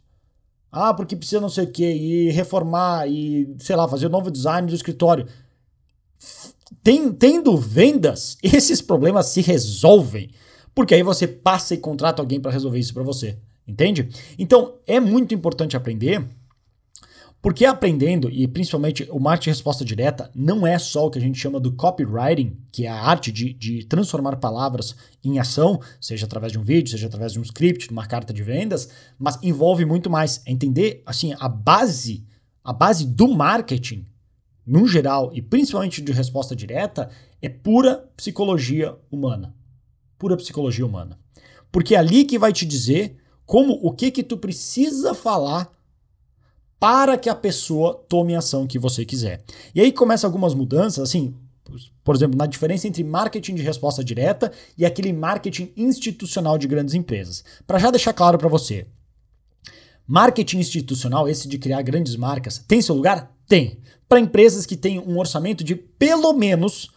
Ah, 0.71 0.93
porque 0.93 1.17
precisa 1.17 1.41
não 1.41 1.49
sei 1.49 1.65
o 1.65 1.71
que, 1.73 1.85
e 1.85 2.31
reformar, 2.31 3.09
e 3.09 3.55
sei 3.59 3.75
lá, 3.75 3.89
fazer 3.89 4.07
o 4.07 4.09
um 4.09 4.13
novo 4.13 4.31
design 4.31 4.69
do 4.69 4.75
escritório. 4.75 5.27
Tem, 6.83 7.13
tendo 7.13 7.57
vendas, 7.57 8.37
esses 8.43 8.81
problemas 8.81 9.27
se 9.27 9.41
resolvem. 9.41 10.31
Porque 10.75 10.95
aí 10.95 11.03
você 11.03 11.27
passa 11.27 11.75
e 11.75 11.79
contrata 11.79 12.23
alguém 12.23 12.41
para 12.41 12.53
resolver 12.53 12.79
isso 12.79 12.95
para 12.95 13.03
você. 13.03 13.37
Entende? 13.67 14.09
Então 14.39 14.77
é 14.87 14.99
muito 14.99 15.35
importante 15.35 15.77
aprender, 15.77 16.25
porque 17.41 17.65
aprendendo, 17.65 18.29
e 18.31 18.49
principalmente 18.49 19.07
o 19.11 19.21
marketing 19.21 19.51
resposta 19.51 19.85
direta, 19.85 20.31
não 20.35 20.67
é 20.67 20.77
só 20.79 21.07
o 21.07 21.11
que 21.11 21.19
a 21.19 21.23
gente 21.23 21.39
chama 21.39 21.61
do 21.61 21.73
copywriting, 21.73 22.57
que 22.73 22.85
é 22.85 22.89
a 22.89 23.01
arte 23.01 23.31
de, 23.31 23.53
de 23.53 23.85
transformar 23.85 24.37
palavras 24.37 24.97
em 25.23 25.39
ação, 25.39 25.81
seja 26.01 26.27
através 26.27 26.51
de 26.51 26.59
um 26.59 26.65
vídeo, 26.65 26.91
seja 26.91 27.07
através 27.07 27.33
de 27.33 27.39
um 27.39 27.43
script, 27.43 27.87
de 27.87 27.93
uma 27.93 28.07
carta 28.07 28.33
de 28.33 28.43
vendas, 28.43 28.89
mas 29.19 29.39
envolve 29.41 29.85
muito 29.85 30.11
mais. 30.11 30.43
É 30.47 30.51
entender 30.51 31.01
assim 31.07 31.33
a 31.39 31.49
base, 31.49 32.27
a 32.65 32.73
base 32.73 33.07
do 33.07 33.29
marketing, 33.29 34.05
no 34.69 34.87
geral, 34.87 35.31
e 35.33 35.41
principalmente 35.41 36.03
de 36.03 36.13
resposta 36.13 36.55
direta, 36.55 37.09
é 37.41 37.49
pura 37.49 38.07
psicologia 38.15 38.95
humana. 39.11 39.55
Pura 40.19 40.37
psicologia 40.37 40.85
humana. 40.85 41.19
Porque 41.73 41.95
é 41.95 41.99
ali 41.99 42.25
que 42.25 42.39
vai 42.39 42.53
te 42.53 42.67
dizer 42.67 43.17
como 43.47 43.79
o 43.83 43.93
que 43.93 44.11
que 44.11 44.23
tu 44.23 44.37
precisa 44.37 45.15
falar 45.15 45.73
para 46.79 47.17
que 47.17 47.31
a 47.31 47.35
pessoa 47.35 48.05
tome 48.09 48.35
a 48.35 48.41
ação 48.41 48.67
que 48.67 48.79
você 48.79 49.07
quiser. 49.07 49.43
E 49.75 49.81
aí 49.81 49.91
começa 49.91 50.27
algumas 50.27 50.53
mudanças, 50.53 51.03
assim, 51.03 51.35
por 52.05 52.15
exemplo, 52.15 52.37
na 52.37 52.47
diferença 52.47 52.87
entre 52.87 53.03
marketing 53.03 53.55
de 53.55 53.63
resposta 53.63 54.05
direta 54.05 54.53
e 54.77 54.85
aquele 54.85 55.15
marketing 55.15 55.73
institucional 55.77 56.59
de 56.59 56.69
grandes 56.69 56.95
empresas. 56.95 57.43
Para 57.67 57.79
já 57.79 57.91
deixar 57.91 58.13
claro 58.13 58.37
para 58.37 58.49
você, 58.49 58.87
marketing 60.09 60.59
institucional, 60.59 61.29
esse 61.29 61.47
de 61.47 61.59
criar 61.59 61.83
grandes 61.83 62.17
marcas, 62.17 62.65
tem 62.67 62.81
seu 62.81 62.95
lugar? 62.95 63.31
Tem. 63.47 63.79
Para 64.09 64.19
empresas 64.19 64.65
que 64.65 64.77
têm 64.77 64.99
um 64.99 65.19
orçamento 65.19 65.63
de 65.63 65.77
pelo 65.77 66.33
menos, 66.33 66.91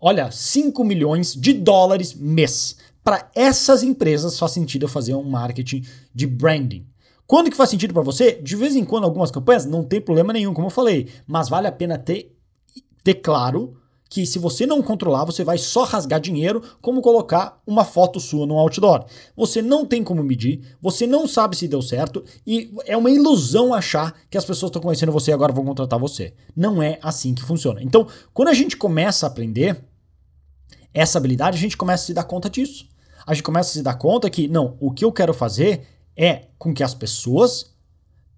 olha, 0.00 0.30
5 0.30 0.84
milhões 0.84 1.34
de 1.34 1.52
dólares 1.52 2.14
mês 2.14 2.76
para 3.02 3.28
essas 3.34 3.82
empresas 3.82 4.38
faz 4.38 4.52
sentido 4.52 4.84
eu 4.84 4.88
fazer 4.88 5.14
um 5.14 5.28
marketing 5.28 5.84
de 6.14 6.26
branding. 6.26 6.86
Quando 7.26 7.50
que 7.50 7.56
faz 7.56 7.70
sentido 7.70 7.92
para 7.92 8.02
você? 8.02 8.32
De 8.32 8.54
vez 8.54 8.76
em 8.76 8.84
quando, 8.84 9.04
algumas 9.04 9.30
campanhas 9.30 9.66
não 9.66 9.84
tem 9.84 10.00
problema 10.00 10.32
nenhum, 10.32 10.54
como 10.54 10.68
eu 10.68 10.70
falei, 10.70 11.08
mas 11.26 11.48
vale 11.48 11.66
a 11.66 11.72
pena 11.72 11.98
ter, 11.98 12.34
ter 13.02 13.14
claro 13.14 13.76
que 14.14 14.24
se 14.24 14.38
você 14.38 14.64
não 14.64 14.80
controlar, 14.80 15.24
você 15.24 15.42
vai 15.42 15.58
só 15.58 15.82
rasgar 15.82 16.20
dinheiro, 16.20 16.62
como 16.80 17.02
colocar 17.02 17.60
uma 17.66 17.84
foto 17.84 18.20
sua 18.20 18.46
no 18.46 18.56
outdoor. 18.56 19.06
Você 19.36 19.60
não 19.60 19.84
tem 19.84 20.04
como 20.04 20.22
medir, 20.22 20.76
você 20.80 21.04
não 21.04 21.26
sabe 21.26 21.56
se 21.56 21.66
deu 21.66 21.82
certo 21.82 22.22
e 22.46 22.70
é 22.86 22.96
uma 22.96 23.10
ilusão 23.10 23.74
achar 23.74 24.14
que 24.30 24.38
as 24.38 24.44
pessoas 24.44 24.70
estão 24.70 24.80
conhecendo 24.80 25.10
você 25.10 25.32
e 25.32 25.34
agora 25.34 25.52
vão 25.52 25.64
contratar 25.64 25.98
você. 25.98 26.32
Não 26.54 26.80
é 26.80 27.00
assim 27.02 27.34
que 27.34 27.42
funciona. 27.42 27.82
Então, 27.82 28.06
quando 28.32 28.48
a 28.48 28.54
gente 28.54 28.76
começa 28.76 29.26
a 29.26 29.28
aprender 29.28 29.84
essa 30.92 31.18
habilidade, 31.18 31.56
a 31.56 31.60
gente 31.60 31.76
começa 31.76 32.04
a 32.04 32.06
se 32.06 32.14
dar 32.14 32.22
conta 32.22 32.48
disso 32.48 32.86
a 33.26 33.32
gente 33.32 33.42
começa 33.42 33.70
a 33.70 33.72
se 33.72 33.82
dar 33.82 33.94
conta 33.94 34.28
que, 34.28 34.46
não, 34.48 34.76
o 34.78 34.90
que 34.90 35.04
eu 35.04 35.10
quero 35.10 35.32
fazer 35.32 35.86
é 36.16 36.48
com 36.58 36.74
que 36.74 36.82
as 36.82 36.94
pessoas 36.94 37.74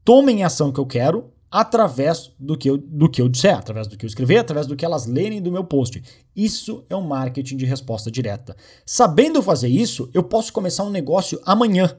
tomem 0.04 0.42
a 0.42 0.46
ação 0.46 0.72
que 0.72 0.78
eu 0.78 0.86
quero 0.86 1.32
através 1.56 2.30
do 2.38 2.54
que, 2.54 2.68
eu, 2.68 2.76
do 2.76 3.08
que 3.08 3.22
eu 3.22 3.30
disser, 3.30 3.56
através 3.56 3.86
do 3.86 3.96
que 3.96 4.04
eu 4.04 4.08
escrever, 4.08 4.36
através 4.36 4.66
do 4.66 4.76
que 4.76 4.84
elas 4.84 5.06
lerem 5.06 5.40
do 5.40 5.50
meu 5.50 5.64
post. 5.64 6.02
Isso 6.36 6.84
é 6.90 6.94
um 6.94 7.00
marketing 7.00 7.56
de 7.56 7.64
resposta 7.64 8.10
direta. 8.10 8.54
Sabendo 8.84 9.40
fazer 9.40 9.68
isso, 9.68 10.10
eu 10.12 10.22
posso 10.22 10.52
começar 10.52 10.84
um 10.84 10.90
negócio 10.90 11.40
amanhã. 11.46 11.96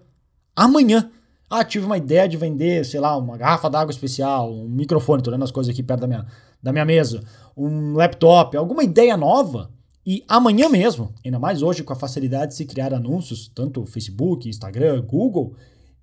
Amanhã. 0.56 1.10
Ah, 1.50 1.64
tive 1.64 1.88
uma 1.88 1.98
ideia 1.98 2.30
de 2.30 2.38
vender, 2.38 2.86
sei 2.86 3.00
lá, 3.00 3.18
uma 3.18 3.36
garrafa 3.36 3.68
d'água 3.68 3.92
especial, 3.92 4.54
um 4.54 4.70
microfone, 4.70 5.24
tô 5.24 5.32
olhando 5.32 5.46
as 5.46 5.50
coisas 5.50 5.74
aqui 5.74 5.82
perto 5.82 6.02
da 6.02 6.08
minha, 6.08 6.28
da 6.62 6.72
minha 6.72 6.86
mesa, 6.86 7.24
um 7.56 7.94
laptop, 7.94 8.56
alguma 8.56 8.84
ideia 8.84 9.18
nova. 9.18 9.72
E 10.06 10.24
amanhã 10.28 10.70
mesmo, 10.70 11.16
ainda 11.26 11.40
mais 11.40 11.64
hoje 11.64 11.84
com 11.84 11.94
a 11.94 11.96
facilidade 11.96 12.52
de 12.52 12.58
se 12.58 12.66
criar 12.66 12.94
anúncios, 12.94 13.48
tanto 13.56 13.88
Facebook, 13.88 14.48
Instagram, 14.48 15.02
Google, 15.02 15.56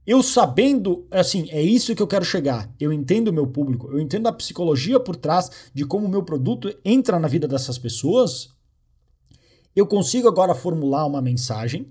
eu 0.07 0.23
sabendo, 0.23 1.07
assim, 1.11 1.49
é 1.51 1.63
isso 1.63 1.95
que 1.95 2.03
eu 2.03 2.07
quero 2.07 2.25
chegar. 2.25 2.71
Eu 2.79 2.93
entendo 2.93 3.29
o 3.29 3.33
meu 3.33 3.47
público, 3.47 3.89
eu 3.91 3.99
entendo 3.99 4.27
a 4.27 4.33
psicologia 4.33 5.01
por 5.01 5.17
trás 5.17 5.51
de 5.73 5.85
como 5.87 6.07
o 6.07 6.11
meu 6.11 6.23
produto 6.23 6.75
entra 6.85 7.19
na 7.19 7.27
vida 7.29 7.49
dessas 7.49 7.79
pessoas. 7.79 8.51
Eu 9.75 9.87
consigo 9.87 10.29
agora 10.29 10.55
formular 10.55 11.07
uma 11.07 11.23
mensagem 11.23 11.89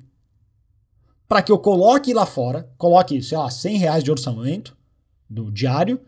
para 1.28 1.42
que 1.42 1.52
eu 1.52 1.58
coloque 1.58 2.14
lá 2.14 2.26
fora, 2.26 2.72
coloque, 2.78 3.22
sei 3.24 3.38
lá, 3.38 3.50
100 3.50 3.78
reais 3.78 4.04
de 4.04 4.12
orçamento 4.12 4.78
do 5.28 5.52
diário 5.52 6.00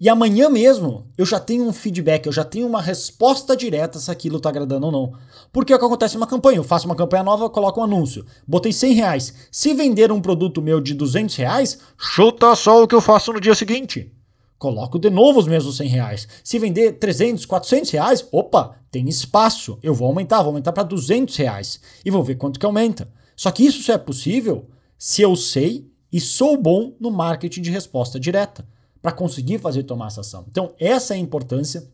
e 0.00 0.08
amanhã 0.08 0.48
mesmo 0.48 1.06
eu 1.16 1.24
já 1.24 1.38
tenho 1.38 1.64
um 1.64 1.72
feedback, 1.72 2.26
eu 2.26 2.32
já 2.32 2.44
tenho 2.44 2.66
uma 2.66 2.82
resposta 2.82 3.56
direta 3.56 3.98
se 4.00 4.10
aquilo 4.10 4.40
tá 4.40 4.48
agradando 4.48 4.86
ou 4.86 4.92
não. 4.92 5.12
Porque 5.52 5.72
é 5.72 5.76
o 5.76 5.78
que 5.78 5.84
acontece 5.84 6.16
numa 6.16 6.26
campanha. 6.26 6.58
Eu 6.58 6.64
faço 6.64 6.86
uma 6.86 6.96
campanha 6.96 7.22
nova, 7.22 7.48
coloco 7.48 7.80
um 7.80 7.84
anúncio. 7.84 8.26
Botei 8.46 8.72
100 8.72 8.92
reais. 8.94 9.34
Se 9.52 9.72
vender 9.72 10.10
um 10.10 10.20
produto 10.20 10.60
meu 10.60 10.80
de 10.80 10.94
200 10.94 11.36
reais, 11.36 11.78
chuta 11.96 12.54
só 12.56 12.82
o 12.82 12.88
que 12.88 12.94
eu 12.94 13.00
faço 13.00 13.32
no 13.32 13.40
dia 13.40 13.54
seguinte. 13.54 14.12
Coloco 14.58 14.98
de 14.98 15.10
novo 15.10 15.38
os 15.38 15.46
mesmos 15.46 15.76
100 15.76 15.88
reais. 15.88 16.28
Se 16.42 16.58
vender 16.58 16.98
300, 16.98 17.46
400 17.46 17.90
reais, 17.90 18.26
opa, 18.32 18.74
tem 18.90 19.08
espaço. 19.08 19.78
Eu 19.80 19.94
vou 19.94 20.08
aumentar, 20.08 20.38
vou 20.38 20.48
aumentar 20.48 20.72
para 20.72 20.82
200 20.82 21.36
reais. 21.36 21.80
E 22.04 22.10
vou 22.10 22.24
ver 22.24 22.34
quanto 22.34 22.58
que 22.58 22.66
aumenta. 22.66 23.08
Só 23.36 23.52
que 23.52 23.64
isso 23.64 23.80
só 23.82 23.92
é 23.92 23.98
possível 23.98 24.68
se 24.98 25.22
eu 25.22 25.36
sei 25.36 25.88
e 26.12 26.20
sou 26.20 26.60
bom 26.60 26.94
no 26.98 27.12
marketing 27.12 27.62
de 27.62 27.70
resposta 27.70 28.18
direta 28.18 28.73
para 29.04 29.12
conseguir 29.12 29.58
fazer 29.58 29.82
tomar 29.82 30.06
essa 30.06 30.22
ação. 30.22 30.46
Então, 30.48 30.72
essa 30.80 31.12
é 31.12 31.18
a 31.18 31.20
importância 31.20 31.86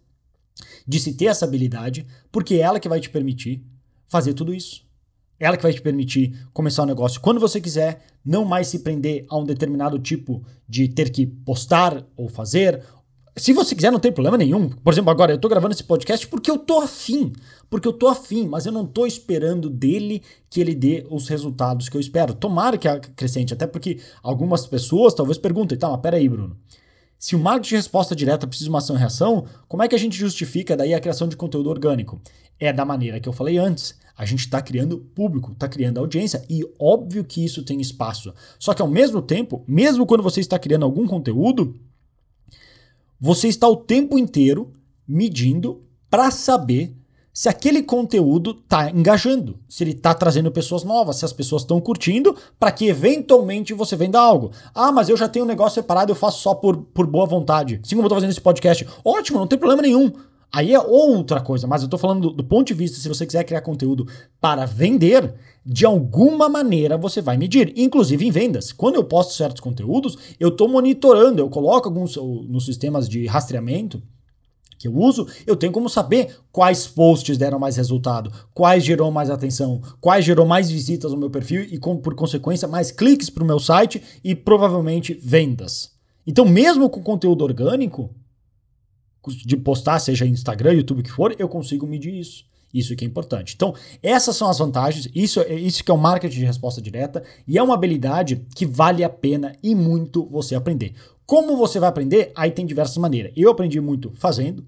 de 0.87 1.01
se 1.01 1.13
ter 1.13 1.25
essa 1.25 1.45
habilidade, 1.45 2.07
porque 2.31 2.55
é 2.55 2.59
ela 2.59 2.79
que 2.79 2.89
vai 2.89 3.01
te 3.01 3.11
permitir 3.11 3.67
fazer 4.07 4.33
tudo 4.33 4.55
isso. 4.55 4.85
Ela 5.37 5.57
que 5.57 5.63
vai 5.65 5.73
te 5.73 5.83
permitir 5.83 6.47
começar 6.53 6.85
o 6.85 6.87
negócio 6.87 7.21
quando 7.21 7.41
você 7.41 7.61
quiser, 7.61 8.01
não 8.25 8.45
mais 8.45 8.69
se 8.69 8.79
prender 8.79 9.27
a 9.29 9.37
um 9.37 9.45
determinado 9.45 9.99
tipo 9.99 10.45
de 10.69 10.87
ter 10.87 11.11
que 11.11 11.27
postar 11.27 12.07
ou 12.17 12.29
fazer. 12.29 12.81
Se 13.37 13.53
você 13.53 13.75
quiser, 13.75 13.91
não 13.91 13.99
tem 13.99 14.13
problema 14.13 14.39
nenhum. 14.39 14.69
Por 14.69 14.93
exemplo, 14.93 15.11
agora 15.11 15.33
eu 15.33 15.39
tô 15.39 15.49
gravando 15.49 15.75
esse 15.75 15.83
podcast 15.83 16.29
porque 16.29 16.49
eu 16.49 16.59
tô 16.59 16.79
afim. 16.79 17.33
Porque 17.69 17.89
eu 17.89 17.93
tô 17.93 18.07
afim, 18.07 18.47
mas 18.47 18.67
eu 18.67 18.73
não 18.73 18.87
tô 18.87 19.05
esperando 19.05 19.69
dele 19.69 20.23
que 20.49 20.61
ele 20.61 20.77
dê 20.77 21.05
os 21.11 21.27
resultados 21.27 21.89
que 21.89 21.97
eu 21.97 22.01
espero. 22.01 22.35
Tomara 22.35 22.79
que 22.79 22.87
acrescente, 22.87 23.53
até 23.53 23.67
porque 23.67 23.99
algumas 24.23 24.65
pessoas 24.65 25.13
talvez 25.13 25.39
perguntem, 25.39 25.77
tá, 25.77 25.89
mas 25.91 26.01
peraí, 26.01 26.29
Bruno. 26.29 26.57
Se 27.21 27.37
o 27.37 27.39
marketing 27.39 27.69
de 27.69 27.77
resposta 27.77 28.17
direta 28.17 28.47
precisa 28.47 28.65
de 28.65 28.71
uma 28.71 28.79
ação 28.79 28.97
e 28.97 28.99
reação, 28.99 29.45
como 29.69 29.83
é 29.83 29.89
que 29.89 29.95
a 29.95 29.99
gente 29.99 30.17
justifica 30.17 30.75
daí 30.75 30.95
a 30.95 31.01
criação 31.01 31.29
de 31.29 31.37
conteúdo 31.37 31.69
orgânico? 31.69 32.19
É 32.59 32.73
da 32.73 32.83
maneira 32.83 33.21
que 33.21 33.29
eu 33.29 33.33
falei 33.35 33.59
antes. 33.59 33.95
A 34.17 34.25
gente 34.25 34.41
está 34.41 34.63
criando 34.63 34.97
público, 35.15 35.53
está 35.53 35.69
criando 35.69 35.99
audiência 35.99 36.43
e 36.49 36.63
óbvio 36.79 37.23
que 37.23 37.45
isso 37.45 37.63
tem 37.63 37.79
espaço. 37.79 38.33
Só 38.59 38.73
que 38.73 38.81
ao 38.81 38.89
mesmo 38.89 39.21
tempo, 39.21 39.63
mesmo 39.69 40.07
quando 40.07 40.23
você 40.23 40.41
está 40.41 40.59
criando 40.59 40.87
algum 40.87 41.07
conteúdo, 41.07 41.79
você 43.21 43.49
está 43.49 43.69
o 43.69 43.77
tempo 43.77 44.19
inteiro 44.19 44.73
medindo 45.07 45.85
para 46.09 46.31
saber 46.31 46.97
se 47.33 47.49
aquele 47.49 47.83
conteúdo 47.83 48.51
está 48.51 48.91
engajando, 48.91 49.59
se 49.69 49.85
ele 49.85 49.93
está 49.93 50.13
trazendo 50.13 50.51
pessoas 50.51 50.83
novas, 50.83 51.17
se 51.17 51.25
as 51.25 51.33
pessoas 51.33 51.63
estão 51.63 51.81
curtindo, 51.81 52.37
para 52.59 52.73
que 52.73 52.87
eventualmente 52.87 53.73
você 53.73 53.95
venda 53.95 54.21
algo. 54.21 54.51
Ah, 54.75 54.91
mas 54.91 55.09
eu 55.09 55.17
já 55.17 55.29
tenho 55.29 55.45
um 55.45 55.49
negócio 55.49 55.81
separado, 55.81 56.11
eu 56.11 56.17
faço 56.17 56.43
só 56.43 56.55
por, 56.55 56.77
por 56.77 57.07
boa 57.07 57.27
vontade. 57.27 57.81
Assim 57.83 57.95
como 57.95 58.03
eu 58.03 58.07
estou 58.07 58.17
fazendo 58.17 58.31
esse 58.31 58.41
podcast. 58.41 58.87
Ótimo, 59.05 59.39
não 59.39 59.47
tem 59.47 59.59
problema 59.59 59.83
nenhum. 59.83 60.13
Aí 60.53 60.75
é 60.75 60.81
outra 60.81 61.41
coisa, 61.41 61.69
mas 61.69 61.83
eu 61.83 61.87
estou 61.87 61.99
falando 61.99 62.23
do, 62.23 62.37
do, 62.39 62.45
ponto 62.45 62.67
de 62.67 62.75
vista, 62.75 62.99
se 62.99 63.09
você 63.09 63.25
quiser 63.25 63.45
criar 63.45 63.61
conteúdo 63.61 64.09
para 64.41 64.67
vender, 64.67 65.33
de 65.65 65.87
alguma 65.87 66.49
maneira 66.49 66.99
você 66.99 67.23
vai 67.23 67.37
medir, 67.37 67.73
inclusive 67.77 68.27
em 68.27 68.33
vendas. 68.33 68.73
Quando 68.73 68.97
eu 68.97 69.05
posto 69.05 69.35
certos 69.35 69.61
conteúdos, 69.61 70.19
eu 70.41 70.49
estou 70.49 70.69
monitorando, 70.69 71.41
eu 71.41 71.49
coloco 71.49 71.89
alguns 71.89 72.17
nos 72.17 72.65
sistemas 72.65 73.09
de 73.09 73.27
rastreamento 73.27 74.03
que 74.81 74.89
eu 74.89 74.97
uso, 74.97 75.27
eu 75.47 75.55
tenho 75.55 75.71
como 75.71 75.91
saber 75.91 76.39
quais 76.51 76.87
posts 76.87 77.37
deram 77.37 77.59
mais 77.59 77.77
resultado, 77.77 78.33
quais 78.55 78.83
gerou 78.83 79.11
mais 79.11 79.29
atenção, 79.29 79.83
quais 80.01 80.25
gerou 80.25 80.47
mais 80.47 80.71
visitas 80.71 81.13
no 81.13 81.19
meu 81.19 81.29
perfil 81.29 81.65
e, 81.65 81.77
com, 81.77 81.99
por 81.99 82.15
consequência, 82.15 82.67
mais 82.67 82.91
cliques 82.91 83.29
para 83.29 83.45
o 83.45 83.47
meu 83.47 83.61
site 83.61 84.03
e 84.25 84.35
provavelmente 84.35 85.13
vendas. 85.13 85.93
Então, 86.27 86.47
mesmo 86.47 86.89
com 86.89 87.03
conteúdo 87.03 87.45
orgânico, 87.45 88.09
de 89.45 89.55
postar, 89.55 89.99
seja 89.99 90.25
Instagram, 90.25 90.73
YouTube, 90.73 91.03
que 91.03 91.13
for, 91.13 91.37
eu 91.39 91.47
consigo 91.47 91.87
medir 91.87 92.15
isso. 92.15 92.49
Isso 92.73 92.97
que 92.97 93.05
é 93.05 93.09
importante. 93.09 93.53
Então, 93.55 93.75
essas 94.03 94.35
são 94.35 94.49
as 94.49 94.59
vantagens, 94.59 95.11
isso, 95.15 95.41
é, 95.41 95.55
isso 95.57 95.85
que 95.85 95.91
é 95.91 95.95
o 95.95 95.99
marketing 95.99 96.39
de 96.39 96.47
resposta 96.47 96.81
direta, 96.81 97.23
e 97.47 97.59
é 97.59 97.63
uma 97.63 97.75
habilidade 97.75 98.47
que 98.55 98.65
vale 98.65 99.05
a 99.05 99.11
pena 99.11 99.53
e 99.63 99.75
muito 99.75 100.25
você 100.31 100.55
aprender. 100.55 100.95
Como 101.31 101.57
você 101.57 101.79
vai 101.79 101.89
aprender? 101.89 102.33
Aí 102.35 102.51
tem 102.51 102.67
diversas 102.67 102.97
maneiras. 102.97 103.33
Eu 103.37 103.53
aprendi 103.53 103.81
muito 103.81 104.11
fazendo, 104.17 104.67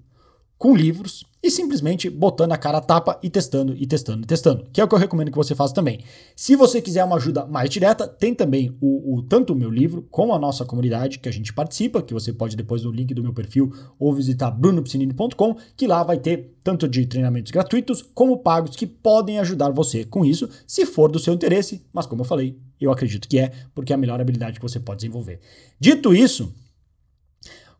com 0.57 0.73
livros 0.73 1.25
e 1.43 1.51
simplesmente 1.51 2.09
botando 2.09 2.53
a 2.53 2.57
cara 2.57 2.77
a 2.77 2.81
tapa 2.81 3.19
e 3.21 3.29
testando 3.29 3.75
e 3.75 3.85
testando 3.85 4.23
e 4.23 4.25
testando, 4.25 4.65
que 4.71 4.79
é 4.79 4.83
o 4.83 4.87
que 4.87 4.95
eu 4.95 4.99
recomendo 4.99 5.29
que 5.29 5.37
você 5.37 5.53
faça 5.53 5.73
também. 5.73 5.99
Se 6.37 6.55
você 6.55 6.81
quiser 6.81 7.03
uma 7.03 7.17
ajuda 7.17 7.45
mais 7.45 7.69
direta, 7.69 8.07
tem 8.07 8.33
também 8.33 8.75
o, 8.79 9.17
o 9.17 9.21
tanto 9.23 9.51
o 9.51 9.55
meu 9.55 9.69
livro 9.69 10.07
como 10.09 10.33
a 10.33 10.39
nossa 10.39 10.63
comunidade 10.63 11.19
que 11.19 11.27
a 11.27 11.31
gente 11.33 11.51
participa, 11.51 12.01
que 12.01 12.13
você 12.13 12.31
pode 12.31 12.55
depois 12.55 12.83
no 12.83 12.91
link 12.91 13.13
do 13.13 13.21
meu 13.21 13.33
perfil 13.33 13.73
ou 13.99 14.13
visitar 14.13 14.51
brunopsinini.com, 14.51 15.57
que 15.75 15.85
lá 15.85 16.01
vai 16.01 16.17
ter 16.17 16.55
tanto 16.63 16.87
de 16.87 17.05
treinamentos 17.05 17.51
gratuitos 17.51 18.01
como 18.01 18.37
pagos 18.37 18.77
que 18.77 18.87
podem 18.87 19.39
ajudar 19.39 19.69
você 19.69 20.05
com 20.05 20.23
isso, 20.23 20.49
se 20.65 20.85
for 20.85 21.11
do 21.11 21.19
seu 21.19 21.33
interesse, 21.33 21.85
mas 21.91 22.05
como 22.05 22.21
eu 22.21 22.25
falei, 22.25 22.57
eu 22.79 22.89
acredito 22.89 23.27
que 23.27 23.37
é, 23.37 23.51
porque 23.75 23.91
é 23.91 23.95
a 23.95 23.99
melhor 23.99 24.21
habilidade 24.21 24.59
que 24.59 24.65
você 24.65 24.79
pode 24.79 25.01
desenvolver. 25.01 25.41
Dito 25.77 26.13
isso, 26.13 26.53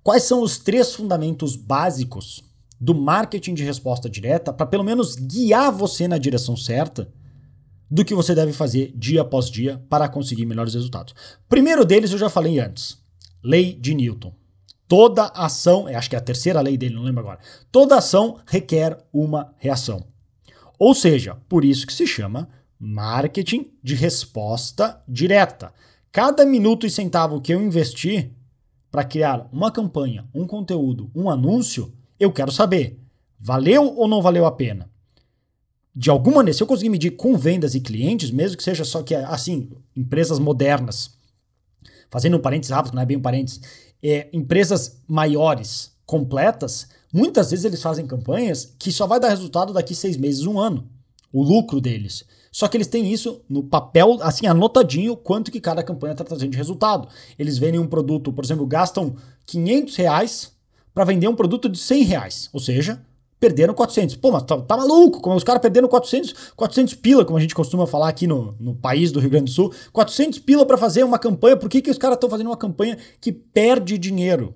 quais 0.03 0.23
são 0.23 0.41
os 0.41 0.57
três 0.57 0.93
fundamentos 0.93 1.55
básicos 1.55 2.43
do 2.79 2.93
marketing 2.93 3.53
de 3.53 3.63
resposta 3.63 4.09
direta 4.09 4.51
para 4.51 4.65
pelo 4.65 4.83
menos 4.83 5.15
guiar 5.15 5.71
você 5.71 6.07
na 6.07 6.17
direção 6.17 6.55
certa 6.57 7.09
do 7.89 8.03
que 8.03 8.15
você 8.15 8.33
deve 8.33 8.53
fazer 8.53 8.91
dia 8.95 9.21
após 9.21 9.49
dia 9.49 9.81
para 9.89 10.09
conseguir 10.09 10.45
melhores 10.45 10.73
resultados. 10.73 11.13
Primeiro 11.47 11.85
deles 11.85 12.11
eu 12.11 12.17
já 12.17 12.29
falei 12.29 12.59
antes, 12.59 12.97
lei 13.43 13.73
de 13.73 13.93
Newton. 13.93 14.33
Toda 14.87 15.25
ação, 15.27 15.87
acho 15.87 16.09
que 16.09 16.15
é 16.15 16.19
a 16.19 16.21
terceira 16.21 16.61
lei 16.61 16.77
dele, 16.77 16.95
não 16.95 17.03
lembro 17.03 17.21
agora. 17.21 17.39
Toda 17.71 17.97
ação 17.97 18.39
requer 18.45 18.97
uma 19.11 19.53
reação. 19.57 20.05
Ou 20.77 20.93
seja, 20.93 21.37
por 21.47 21.63
isso 21.63 21.87
que 21.87 21.93
se 21.93 22.05
chama 22.05 22.49
marketing 22.79 23.71
de 23.81 23.95
resposta 23.95 25.01
direta. 25.07 25.73
Cada 26.11 26.45
minuto 26.45 26.85
e 26.85 26.89
centavo 26.89 27.41
que 27.41 27.53
eu 27.53 27.61
investir 27.61 28.31
para 28.91 29.03
criar 29.03 29.47
uma 29.51 29.71
campanha, 29.71 30.27
um 30.33 30.45
conteúdo, 30.45 31.09
um 31.15 31.29
anúncio, 31.29 31.93
eu 32.23 32.31
quero 32.31 32.51
saber, 32.51 32.99
valeu 33.39 33.95
ou 33.95 34.07
não 34.07 34.21
valeu 34.21 34.45
a 34.45 34.51
pena? 34.51 34.89
De 35.95 36.09
alguma 36.09 36.37
maneira, 36.37 36.57
se 36.57 36.63
eu 36.63 36.67
conseguir 36.67 36.89
medir 36.89 37.11
com 37.11 37.37
vendas 37.37 37.75
e 37.75 37.79
clientes, 37.79 38.31
mesmo 38.31 38.57
que 38.57 38.63
seja 38.63 38.83
só 38.83 39.03
que, 39.03 39.13
assim, 39.13 39.69
empresas 39.95 40.39
modernas, 40.39 41.11
fazendo 42.09 42.37
um 42.37 42.41
parênteses 42.41 42.71
rápido, 42.71 42.95
não 42.95 43.01
é 43.01 43.05
bem 43.05 43.17
um 43.17 43.21
parênteses, 43.21 43.61
é, 44.01 44.27
empresas 44.33 44.99
maiores, 45.07 45.91
completas, 46.05 46.87
muitas 47.11 47.51
vezes 47.51 47.65
eles 47.65 47.81
fazem 47.81 48.05
campanhas 48.05 48.73
que 48.77 48.91
só 48.91 49.07
vai 49.07 49.19
dar 49.19 49.29
resultado 49.29 49.71
daqui 49.71 49.95
seis 49.95 50.17
meses, 50.17 50.45
um 50.45 50.59
ano, 50.59 50.89
o 51.31 51.43
lucro 51.43 51.79
deles. 51.79 52.25
Só 52.51 52.67
que 52.67 52.77
eles 52.77 52.87
têm 52.87 53.11
isso 53.11 53.41
no 53.49 53.63
papel, 53.63 54.19
assim, 54.21 54.45
anotadinho, 54.45 55.17
quanto 55.17 55.51
que 55.51 55.59
cada 55.59 55.81
campanha 55.81 56.11
está 56.11 56.23
trazendo 56.23 56.51
de 56.51 56.57
resultado. 56.57 57.07
Eles 57.37 57.57
vendem 57.57 57.79
um 57.79 57.87
produto, 57.87 58.31
por 58.31 58.43
exemplo, 58.43 58.65
gastam 58.67 59.15
500 59.47 59.95
reais 59.95 60.52
para 60.93 61.05
vender 61.05 61.27
um 61.27 61.35
produto 61.35 61.67
de 61.67 61.77
100 61.77 62.03
reais. 62.03 62.49
Ou 62.53 62.59
seja, 62.59 63.01
perderam 63.39 63.73
400. 63.73 64.15
Pô, 64.15 64.31
mas 64.31 64.43
tá, 64.43 64.59
tá 64.61 64.77
maluco? 64.77 65.19
Como 65.19 65.35
os 65.35 65.43
caras 65.43 65.61
perderam 65.61 65.87
400, 65.87 66.33
400 66.55 66.93
pila, 66.95 67.25
como 67.25 67.37
a 67.37 67.41
gente 67.41 67.53
costuma 67.53 67.85
falar 67.85 68.07
aqui 68.07 68.25
no, 68.25 68.55
no 68.59 68.73
país 68.73 69.11
do 69.11 69.19
Rio 69.19 69.31
Grande 69.31 69.45
do 69.45 69.51
Sul. 69.51 69.73
400 69.91 70.39
pila 70.39 70.65
para 70.65 70.77
fazer 70.77 71.03
uma 71.03 71.19
campanha. 71.19 71.57
Por 71.57 71.69
que, 71.69 71.81
que 71.81 71.91
os 71.91 71.97
caras 71.97 72.15
estão 72.15 72.29
fazendo 72.29 72.47
uma 72.47 72.57
campanha 72.57 72.97
que 73.19 73.31
perde 73.31 73.97
dinheiro? 73.97 74.55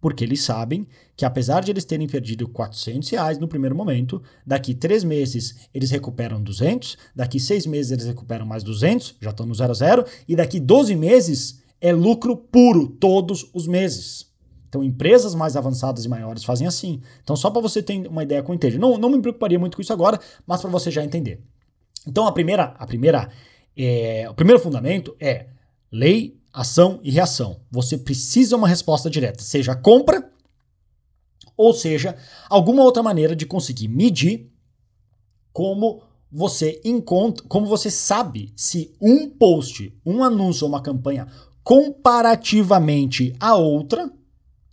Porque 0.00 0.22
eles 0.22 0.42
sabem 0.42 0.86
que 1.16 1.24
apesar 1.24 1.62
de 1.62 1.72
eles 1.72 1.84
terem 1.84 2.06
perdido 2.06 2.46
400 2.46 3.08
reais 3.08 3.38
no 3.38 3.48
primeiro 3.48 3.74
momento, 3.74 4.22
daqui 4.46 4.74
três 4.74 5.02
meses 5.02 5.68
eles 5.74 5.90
recuperam 5.90 6.40
200, 6.40 6.96
daqui 7.16 7.40
seis 7.40 7.66
meses 7.66 7.90
eles 7.90 8.06
recuperam 8.06 8.46
mais 8.46 8.62
200, 8.62 9.16
já 9.20 9.30
estão 9.30 9.44
no 9.44 9.54
zero 9.54 9.72
a 9.72 9.74
zero, 9.74 10.04
e 10.28 10.36
daqui 10.36 10.60
12 10.60 10.94
meses 10.94 11.60
é 11.80 11.92
lucro 11.92 12.36
puro 12.36 12.86
todos 12.86 13.48
os 13.52 13.66
meses. 13.66 14.27
Então, 14.68 14.84
empresas 14.84 15.34
mais 15.34 15.56
avançadas 15.56 16.04
e 16.04 16.08
maiores 16.08 16.44
fazem 16.44 16.66
assim. 16.66 17.00
Então, 17.22 17.34
só 17.34 17.50
para 17.50 17.62
você 17.62 17.82
ter 17.82 18.06
uma 18.06 18.22
ideia 18.22 18.42
com 18.42 18.52
o 18.52 18.54
entende. 18.54 18.78
Não, 18.78 18.98
não 18.98 19.08
me 19.08 19.20
preocuparia 19.20 19.58
muito 19.58 19.76
com 19.76 19.82
isso 19.82 19.92
agora, 19.92 20.20
mas 20.46 20.60
para 20.60 20.70
você 20.70 20.90
já 20.90 21.02
entender. 21.02 21.40
Então, 22.06 22.26
a 22.26 22.32
primeira, 22.32 22.74
a 22.78 22.86
primeira, 22.86 23.30
é, 23.76 24.26
o 24.28 24.34
primeiro 24.34 24.60
fundamento 24.60 25.16
é 25.18 25.46
lei, 25.90 26.38
ação 26.52 27.00
e 27.02 27.10
reação. 27.10 27.60
Você 27.70 27.96
precisa 27.96 28.56
uma 28.56 28.68
resposta 28.68 29.08
direta, 29.08 29.42
seja 29.42 29.74
compra 29.74 30.30
ou 31.56 31.72
seja 31.72 32.16
alguma 32.48 32.82
outra 32.82 33.02
maneira 33.02 33.34
de 33.34 33.44
conseguir 33.44 33.88
medir 33.88 34.50
como 35.52 36.02
você 36.30 36.80
encontra, 36.84 37.44
como 37.48 37.66
você 37.66 37.90
sabe 37.90 38.52
se 38.54 38.94
um 39.00 39.28
post, 39.28 39.92
um 40.04 40.22
anúncio 40.22 40.64
ou 40.64 40.68
uma 40.68 40.82
campanha 40.82 41.26
comparativamente 41.64 43.34
a 43.40 43.56
outra 43.56 44.10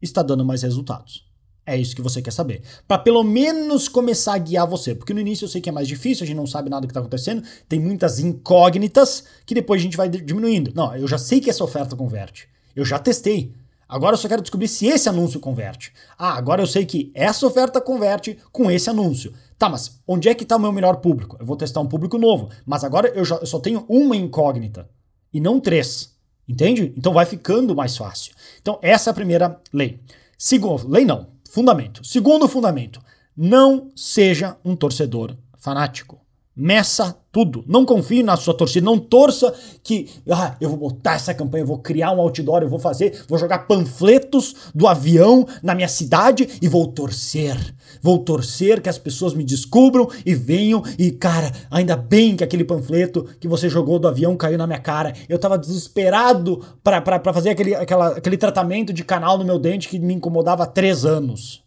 está 0.10 0.22
dando 0.22 0.46
mais 0.46 0.62
resultados. 0.62 1.26
É 1.66 1.76
isso 1.76 1.96
que 1.96 2.02
você 2.02 2.22
quer 2.22 2.32
saber. 2.32 2.62
Para 2.88 3.00
pelo 3.00 3.24
menos 3.24 3.88
começar 3.88 4.36
a 4.36 4.38
guiar 4.38 4.68
você. 4.68 4.94
Porque 4.94 5.14
no 5.14 5.20
início 5.20 5.46
eu 5.46 5.50
sei 5.50 5.60
que 5.60 5.70
é 5.70 5.72
mais 5.72 5.88
difícil, 5.88 6.24
a 6.24 6.28
gente 6.28 6.38
não 6.38 6.46
sabe 6.46 6.70
nada 6.70 6.82
do 6.82 6.88
que 6.88 6.92
está 6.92 7.00
acontecendo, 7.00 7.44
tem 7.68 7.80
muitas 7.80 8.20
incógnitas 8.20 9.24
que 9.46 9.56
depois 9.56 9.82
a 9.82 9.84
gente 9.84 9.98
vai 9.98 10.08
diminuindo. 10.08 10.72
Não, 10.76 10.96
eu 10.96 11.08
já 11.08 11.18
sei 11.18 11.42
que 11.42 11.50
essa 11.50 11.64
oferta 11.64 11.96
converte. 11.96 12.48
Eu 12.76 12.86
já 12.86 13.00
testei. 13.00 13.54
Agora 13.88 14.14
eu 14.14 14.18
só 14.18 14.28
quero 14.28 14.42
descobrir 14.42 14.68
se 14.68 14.88
esse 14.88 15.10
anúncio 15.10 15.40
converte. 15.40 15.92
Ah, 16.18 16.34
agora 16.34 16.62
eu 16.62 16.68
sei 16.68 16.86
que 16.86 17.12
essa 17.16 17.46
oferta 17.46 17.82
converte 17.82 18.38
com 18.52 18.70
esse 18.70 18.90
anúncio. 18.90 19.34
Tá, 19.58 19.70
mas 19.70 20.02
onde 20.08 20.28
é 20.28 20.36
que 20.36 20.44
está 20.44 20.58
o 20.58 20.60
meu 20.60 20.72
melhor 20.72 20.98
público? 20.98 21.38
Eu 21.40 21.46
vou 21.46 21.56
testar 21.56 21.82
um 21.82 21.88
público 21.88 22.18
novo. 22.18 22.50
Mas 22.66 22.84
agora 22.84 23.08
eu, 23.10 23.24
já, 23.24 23.36
eu 23.38 23.46
só 23.46 23.60
tenho 23.60 23.86
uma 23.88 24.16
incógnita 24.16 24.90
e 25.34 25.40
não 25.40 25.60
três. 25.60 26.15
Entende? 26.48 26.94
Então 26.96 27.14
vai 27.14 27.26
ficando 27.26 27.76
mais 27.76 27.98
fácil. 27.98 28.34
Então, 28.62 28.80
essa 28.82 29.10
é 29.10 29.12
a 29.12 29.16
primeira 29.16 29.60
lei. 29.74 30.00
Segundo, 30.38 30.88
lei 30.88 31.06
não, 31.06 31.28
fundamento. 31.50 32.04
Segundo 32.04 32.48
fundamento, 32.48 33.02
não 33.36 33.92
seja 33.96 34.58
um 34.64 34.76
torcedor 34.76 35.36
fanático. 35.58 36.25
Meça 36.58 37.14
tudo. 37.34 37.66
Não 37.68 37.84
confie 37.84 38.24
na 38.24 38.38
sua 38.38 38.54
torcida. 38.54 38.86
Não 38.86 38.98
torça 38.98 39.54
que 39.84 40.10
ah, 40.32 40.56
eu 40.62 40.70
vou 40.70 40.78
botar 40.78 41.16
essa 41.16 41.34
campanha, 41.34 41.64
eu 41.64 41.68
vou 41.68 41.80
criar 41.80 42.14
um 42.14 42.22
outdoor, 42.22 42.62
eu 42.62 42.70
vou 42.70 42.80
fazer, 42.80 43.26
vou 43.28 43.38
jogar 43.38 43.68
panfletos 43.68 44.56
do 44.74 44.88
avião 44.88 45.46
na 45.62 45.76
minha 45.76 45.90
cidade 45.90 46.48
e 46.62 46.68
vou 46.70 46.88
torcer. 46.88 47.58
Vou 48.02 48.20
torcer 48.20 48.82
que 48.82 48.88
as 48.88 48.98
pessoas 48.98 49.34
me 49.34 49.44
descubram 49.44 50.08
e 50.26 50.34
venham 50.34 50.82
e, 50.98 51.12
cara, 51.12 51.52
ainda 51.70 51.98
bem 51.98 52.38
que 52.38 52.44
aquele 52.44 52.64
panfleto 52.64 53.26
que 53.38 53.50
você 53.50 53.68
jogou 53.68 54.00
do 54.00 54.08
avião 54.08 54.38
caiu 54.38 54.58
na 54.58 54.66
minha 54.66 54.80
cara. 54.80 55.14
Eu 55.28 55.38
tava 55.38 55.58
desesperado 55.58 56.64
para 56.82 57.34
fazer 57.34 57.50
aquele, 57.50 57.76
aquela, 57.76 58.16
aquele 58.16 58.38
tratamento 58.38 58.94
de 58.94 59.04
canal 59.04 59.38
no 59.38 59.44
meu 59.44 59.60
dente 59.60 59.90
que 59.90 60.00
me 60.00 60.14
incomodava 60.14 60.64
há 60.64 60.68
três 60.68 61.04
anos. 61.04 61.64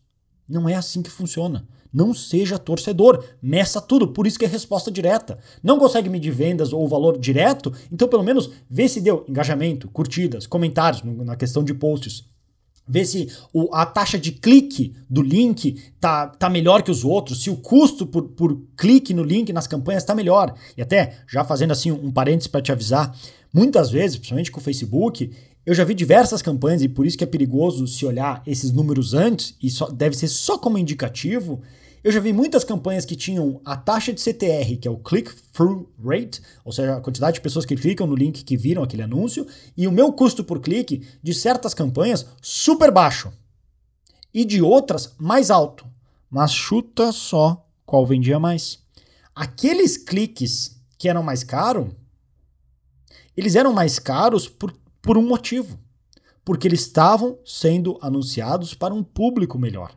Não 0.49 0.67
é 0.67 0.75
assim 0.75 1.03
que 1.03 1.11
funciona. 1.11 1.67
Não 1.93 2.13
seja 2.13 2.59
torcedor, 2.59 3.25
meça 3.41 3.81
tudo, 3.81 4.09
por 4.09 4.27
isso 4.27 4.39
que 4.39 4.45
é 4.45 4.49
resposta 4.49 4.91
direta. 4.91 5.39
Não 5.63 5.79
consegue 5.79 6.09
medir 6.09 6.31
vendas 6.31 6.73
ou 6.73 6.87
valor 6.87 7.19
direto? 7.19 7.73
Então 7.91 8.09
pelo 8.09 8.23
menos 8.23 8.51
vê 8.69 8.89
se 8.89 9.01
deu 9.01 9.25
engajamento, 9.29 9.89
curtidas, 9.89 10.47
comentários 10.47 11.03
na 11.03 11.37
questão 11.37 11.65
de 11.65 11.75
posts. 11.75 12.25
Vê 12.89 13.05
se 13.05 13.29
o, 13.53 13.69
a 13.75 13.85
taxa 13.85 14.19
de 14.19 14.33
clique 14.33 14.95
do 15.11 15.21
link 15.21 15.77
tá, 16.01 16.27
tá 16.27 16.49
melhor 16.49 16.83
que 16.83 16.91
os 16.91 17.05
outros, 17.05 17.43
se 17.43 17.51
o 17.51 17.57
custo 17.57 18.07
por, 18.07 18.23
por 18.31 18.59
clique 18.77 19.13
no 19.13 19.23
link 19.23 19.53
nas 19.53 19.67
campanhas 19.67 20.05
tá 20.05 20.15
melhor. 20.15 20.55
E 20.77 20.81
até, 20.81 21.19
já 21.29 21.45
fazendo 21.45 21.73
assim 21.73 21.91
um 21.91 22.11
parênteses 22.11 22.47
para 22.47 22.63
te 22.63 22.73
avisar, 22.73 23.15
muitas 23.53 23.91
vezes, 23.91 24.17
principalmente 24.17 24.51
com 24.51 24.59
o 24.59 24.63
Facebook, 24.63 25.31
eu 25.69 25.75
já 25.75 25.85
vi 25.85 25.93
diversas 25.93 26.41
campanhas, 26.41 26.81
e 26.81 26.89
por 26.89 27.05
isso 27.05 27.19
que 27.19 27.25
é 27.25 27.27
perigoso 27.27 27.87
se 27.87 28.07
olhar 28.07 28.43
esses 28.47 28.73
números 28.73 29.13
antes, 29.13 29.55
e 29.63 29.69
só, 29.69 29.87
deve 29.91 30.17
ser 30.17 30.29
só 30.29 30.57
como 30.57 30.79
indicativo. 30.79 31.61
Eu 32.03 32.11
já 32.11 32.21
vi 32.21 32.33
muitas 32.33 32.65
campanhas 32.65 33.05
que 33.05 33.15
tinham 33.15 33.61
a 33.67 33.77
taxa 33.77 34.11
de 34.11 34.19
CTR, 34.19 34.79
que 34.81 34.89
é 34.89 34.91
o 34.91 34.97
click-through 34.97 35.87
rate, 36.03 36.41
ou 36.65 36.73
seja, 36.73 36.97
a 36.97 37.01
quantidade 37.03 37.35
de 37.35 37.43
pessoas 37.43 37.67
que 37.67 37.77
clicam 37.77 38.07
no 38.07 38.17
link 38.17 38.45
que 38.45 38.57
viram 38.57 38.83
aquele 38.83 39.03
anúncio, 39.03 39.47
e 39.77 39.87
o 39.87 39.93
meu 39.93 40.11
custo 40.11 40.43
por 40.43 40.59
clique 40.59 41.07
de 41.23 41.35
certas 41.35 41.75
campanhas 41.75 42.25
super 42.41 42.91
baixo. 42.91 43.31
E 44.33 44.47
de 44.47 44.63
outras 44.63 45.13
mais 45.19 45.51
alto. 45.51 45.85
Mas 46.31 46.51
chuta 46.51 47.13
só 47.13 47.63
qual 47.85 48.07
vendia 48.07 48.39
mais. 48.39 48.79
Aqueles 49.35 49.99
cliques 49.99 50.81
que 50.97 51.11
eram 51.11 51.23
mais 51.23 51.45
caros, 51.45 51.89
eles 53.39 53.55
eram 53.55 53.73
mais 53.73 54.01
caros 54.01 54.49
por 54.49 54.73
por 55.03 55.17
um 55.17 55.27
motivo. 55.27 55.79
Porque 56.45 56.67
eles 56.67 56.81
estavam 56.81 57.39
sendo 57.45 57.99
anunciados 58.01 58.75
para 58.75 58.95
um 58.95 59.03
público 59.03 59.59
melhor. 59.59 59.97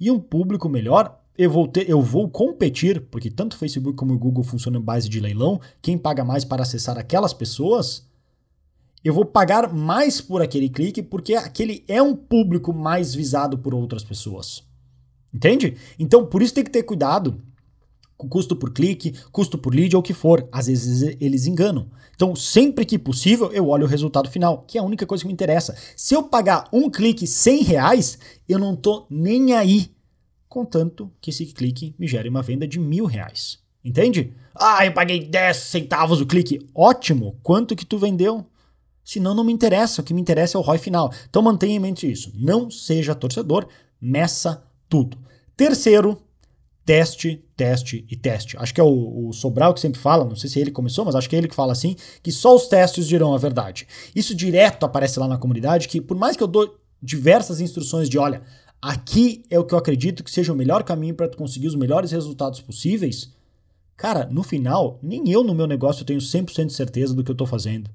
e 0.00 0.12
um 0.12 0.20
público 0.20 0.68
melhor, 0.68 1.20
eu 1.36 1.50
vou, 1.50 1.66
ter, 1.66 1.88
eu 1.90 2.00
vou 2.00 2.28
competir, 2.28 3.00
porque 3.10 3.30
tanto 3.30 3.54
o 3.54 3.56
Facebook 3.56 3.96
como 3.96 4.14
o 4.14 4.18
Google 4.18 4.44
funcionam 4.44 4.80
em 4.80 4.84
base 4.84 5.08
de 5.08 5.18
leilão, 5.18 5.60
quem 5.82 5.98
paga 5.98 6.24
mais 6.24 6.44
para 6.44 6.62
acessar 6.62 6.96
aquelas 6.96 7.32
pessoas, 7.32 8.06
eu 9.04 9.14
vou 9.14 9.24
pagar 9.24 9.72
mais 9.72 10.20
por 10.20 10.42
aquele 10.42 10.68
clique 10.68 11.02
porque 11.02 11.34
aquele 11.34 11.84
é 11.86 12.02
um 12.02 12.14
público 12.14 12.72
mais 12.72 13.14
visado 13.14 13.58
por 13.58 13.74
outras 13.74 14.04
pessoas. 14.04 14.62
Entende? 15.32 15.76
Então, 15.98 16.26
por 16.26 16.42
isso 16.42 16.54
tem 16.54 16.64
que 16.64 16.70
ter 16.70 16.82
cuidado 16.82 17.40
custo 18.26 18.56
por 18.56 18.72
clique, 18.72 19.14
custo 19.30 19.58
por 19.58 19.74
lead 19.74 19.94
ou 19.94 20.00
o 20.00 20.02
que 20.02 20.14
for. 20.14 20.48
Às 20.50 20.66
vezes 20.66 21.16
eles 21.20 21.46
enganam. 21.46 21.90
Então, 22.14 22.34
sempre 22.34 22.84
que 22.84 22.98
possível, 22.98 23.52
eu 23.52 23.68
olho 23.68 23.84
o 23.84 23.88
resultado 23.88 24.28
final, 24.28 24.64
que 24.66 24.78
é 24.78 24.80
a 24.80 24.84
única 24.84 25.06
coisa 25.06 25.22
que 25.22 25.28
me 25.28 25.32
interessa. 25.32 25.76
Se 25.94 26.14
eu 26.14 26.24
pagar 26.24 26.68
um 26.72 26.90
clique 26.90 27.26
100 27.26 27.62
reais, 27.62 28.18
eu 28.48 28.58
não 28.58 28.74
tô 28.74 29.06
nem 29.08 29.52
aí 29.52 29.92
contanto 30.48 31.12
que 31.20 31.30
esse 31.30 31.46
clique 31.46 31.94
me 31.98 32.08
gere 32.08 32.28
uma 32.28 32.42
venda 32.42 32.66
de 32.66 32.80
mil 32.80 33.04
reais. 33.04 33.58
Entende? 33.84 34.34
Ah, 34.54 34.84
eu 34.84 34.92
paguei 34.92 35.24
10 35.24 35.56
centavos 35.56 36.20
o 36.20 36.26
clique. 36.26 36.66
Ótimo! 36.74 37.38
Quanto 37.42 37.76
que 37.76 37.86
tu 37.86 37.98
vendeu? 37.98 38.44
Senão 39.04 39.34
não 39.34 39.44
me 39.44 39.52
interessa, 39.52 40.02
o 40.02 40.04
que 40.04 40.12
me 40.12 40.20
interessa 40.20 40.58
é 40.58 40.60
o 40.60 40.62
ROI 40.62 40.78
final. 40.78 41.12
Então 41.28 41.40
mantenha 41.40 41.76
em 41.76 41.78
mente 41.78 42.10
isso. 42.10 42.32
Não 42.34 42.70
seja 42.70 43.14
torcedor, 43.14 43.68
meça 44.00 44.62
tudo. 44.88 45.16
Terceiro, 45.56 46.20
teste, 46.88 47.44
teste 47.54 48.06
e 48.10 48.16
teste. 48.16 48.56
Acho 48.56 48.72
que 48.72 48.80
é 48.80 48.82
o, 48.82 49.28
o, 49.28 49.32
Sobral 49.34 49.74
que 49.74 49.80
sempre 49.80 50.00
fala, 50.00 50.24
não 50.24 50.34
sei 50.34 50.48
se 50.48 50.58
ele 50.58 50.70
começou, 50.70 51.04
mas 51.04 51.14
acho 51.14 51.28
que 51.28 51.36
é 51.36 51.38
ele 51.38 51.46
que 51.46 51.54
fala 51.54 51.70
assim, 51.70 51.94
que 52.22 52.32
só 52.32 52.56
os 52.56 52.66
testes 52.66 53.06
dirão 53.06 53.34
a 53.34 53.36
verdade. 53.36 53.86
Isso 54.16 54.34
direto 54.34 54.86
aparece 54.86 55.20
lá 55.20 55.28
na 55.28 55.36
comunidade, 55.36 55.86
que 55.86 56.00
por 56.00 56.16
mais 56.16 56.34
que 56.34 56.42
eu 56.42 56.46
dou 56.46 56.78
diversas 57.02 57.60
instruções 57.60 58.08
de, 58.08 58.16
olha, 58.16 58.40
aqui 58.80 59.44
é 59.50 59.58
o 59.58 59.66
que 59.66 59.74
eu 59.74 59.78
acredito 59.78 60.24
que 60.24 60.30
seja 60.30 60.50
o 60.50 60.56
melhor 60.56 60.82
caminho 60.82 61.14
para 61.14 61.28
conseguir 61.28 61.66
os 61.66 61.74
melhores 61.74 62.10
resultados 62.10 62.62
possíveis, 62.62 63.34
cara, 63.94 64.26
no 64.32 64.42
final, 64.42 64.98
nem 65.02 65.28
eu 65.28 65.44
no 65.44 65.54
meu 65.54 65.66
negócio 65.66 66.06
tenho 66.06 66.20
100% 66.20 66.68
de 66.68 66.72
certeza 66.72 67.12
do 67.12 67.22
que 67.22 67.30
eu 67.30 67.34
estou 67.34 67.46
fazendo. 67.46 67.90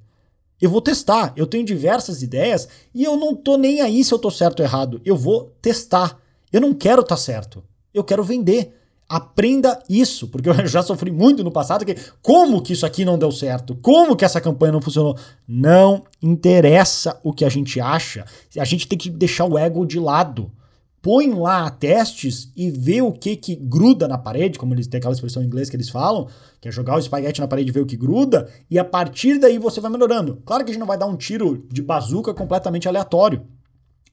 Eu 0.62 0.70
vou 0.70 0.82
testar, 0.82 1.34
eu 1.36 1.48
tenho 1.48 1.66
diversas 1.66 2.22
ideias 2.22 2.70
e 2.94 3.04
eu 3.04 3.18
não 3.18 3.36
tô 3.36 3.58
nem 3.58 3.82
aí 3.82 4.04
se 4.04 4.14
eu 4.14 4.20
tô 4.20 4.30
certo 4.30 4.60
ou 4.60 4.66
errado. 4.68 5.02
Eu 5.04 5.18
vou 5.18 5.52
testar. 5.64 6.22
Eu 6.52 6.62
não 6.62 6.76
quero 6.76 7.02
estar 7.02 7.16
tá 7.16 7.22
certo. 7.22 7.64
Eu 7.92 8.04
quero 8.04 8.24
vender. 8.24 8.83
Aprenda 9.16 9.78
isso, 9.88 10.28
porque 10.28 10.50
eu 10.50 10.54
já 10.66 10.82
sofri 10.82 11.12
muito 11.12 11.44
no 11.44 11.52
passado 11.52 11.86
que 11.86 11.96
como 12.22 12.62
que 12.62 12.74
isso 12.74 12.86
aqui 12.86 13.06
não 13.06 13.18
deu 13.18 13.32
certo? 13.32 13.76
Como 13.76 14.16
que 14.16 14.26
essa 14.26 14.42
campanha 14.42 14.72
não 14.72 14.82
funcionou? 14.82 15.16
Não 15.48 16.04
interessa 16.22 17.20
o 17.24 17.32
que 17.32 17.46
a 17.46 17.50
gente 17.50 17.80
acha. 17.80 18.26
A 18.58 18.66
gente 18.66 18.88
tem 18.88 18.98
que 18.98 19.10
deixar 19.10 19.46
o 19.46 19.58
ego 19.58 19.86
de 19.86 20.00
lado 20.00 20.52
põe 21.04 21.30
lá 21.34 21.70
testes 21.70 22.50
e 22.56 22.72
vê 22.72 23.02
o 23.02 23.12
que 23.12 23.36
que 23.36 23.58
gruda 23.58 24.08
na 24.08 24.18
parede, 24.18 24.58
como 24.58 24.74
eles 24.74 24.88
têm 24.88 25.00
aquela 25.00 25.14
expressão 25.14 25.44
em 25.44 25.46
inglês 25.46 25.70
que 25.70 25.76
eles 25.76 25.90
falam, 25.90 26.30
que 26.62 26.70
é 26.70 26.72
jogar 26.72 26.96
o 26.96 27.00
espaguete 27.00 27.42
na 27.42 27.48
parede 27.48 27.70
e 27.70 27.74
ver 27.74 27.82
o 27.82 27.86
que 27.86 27.98
gruda, 27.98 28.48
e 28.72 28.80
a 28.80 28.86
partir 28.86 29.38
daí 29.38 29.60
você 29.60 29.82
vai 29.82 29.92
melhorando. 29.92 30.42
Claro 30.46 30.64
que 30.64 30.72
a 30.72 30.74
gente 30.74 30.80
não 30.80 30.88
vai 30.88 30.98
dar 30.98 31.08
um 31.08 31.18
tiro 31.18 31.68
de 31.70 31.82
bazuca 31.82 32.34
completamente 32.34 32.88
aleatório. 32.88 33.46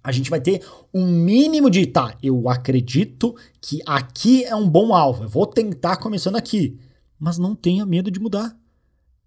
A 0.03 0.13
gente 0.13 0.31
vai 0.31 0.41
ter 0.41 0.65
um 0.93 1.07
mínimo 1.07 1.69
de, 1.71 1.87
tá, 1.87 2.17
eu 2.23 2.49
acredito 2.49 3.35
que 3.61 3.81
aqui 3.87 4.45
é 4.45 4.55
um 4.55 4.69
bom 4.69 4.95
alvo, 4.95 5.25
eu 5.25 5.29
vou 5.29 5.47
tentar 5.47 5.97
começando 5.99 6.37
aqui, 6.37 6.79
mas 7.19 7.37
não 7.39 7.55
tenha 7.55 7.85
medo 7.85 8.11
de 8.11 8.19
mudar. 8.19 8.57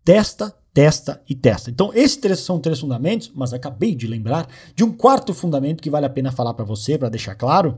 Testa, 0.04 0.54
testa 0.74 1.22
e 1.30 1.36
testa. 1.36 1.70
Então, 1.70 1.92
esses 1.94 2.18
três 2.18 2.40
são 2.40 2.60
três 2.60 2.80
fundamentos, 2.80 3.32
mas 3.36 3.54
acabei 3.54 3.94
de 3.94 4.08
lembrar 4.08 4.48
de 4.76 4.84
um 4.84 4.92
quarto 4.92 5.34
fundamento 5.34 5.82
que 5.82 5.90
vale 5.90 6.06
a 6.06 6.10
pena 6.10 6.32
falar 6.32 6.54
para 6.56 6.66
você, 6.66 6.98
para 6.98 7.10
deixar 7.10 7.36
claro, 7.36 7.78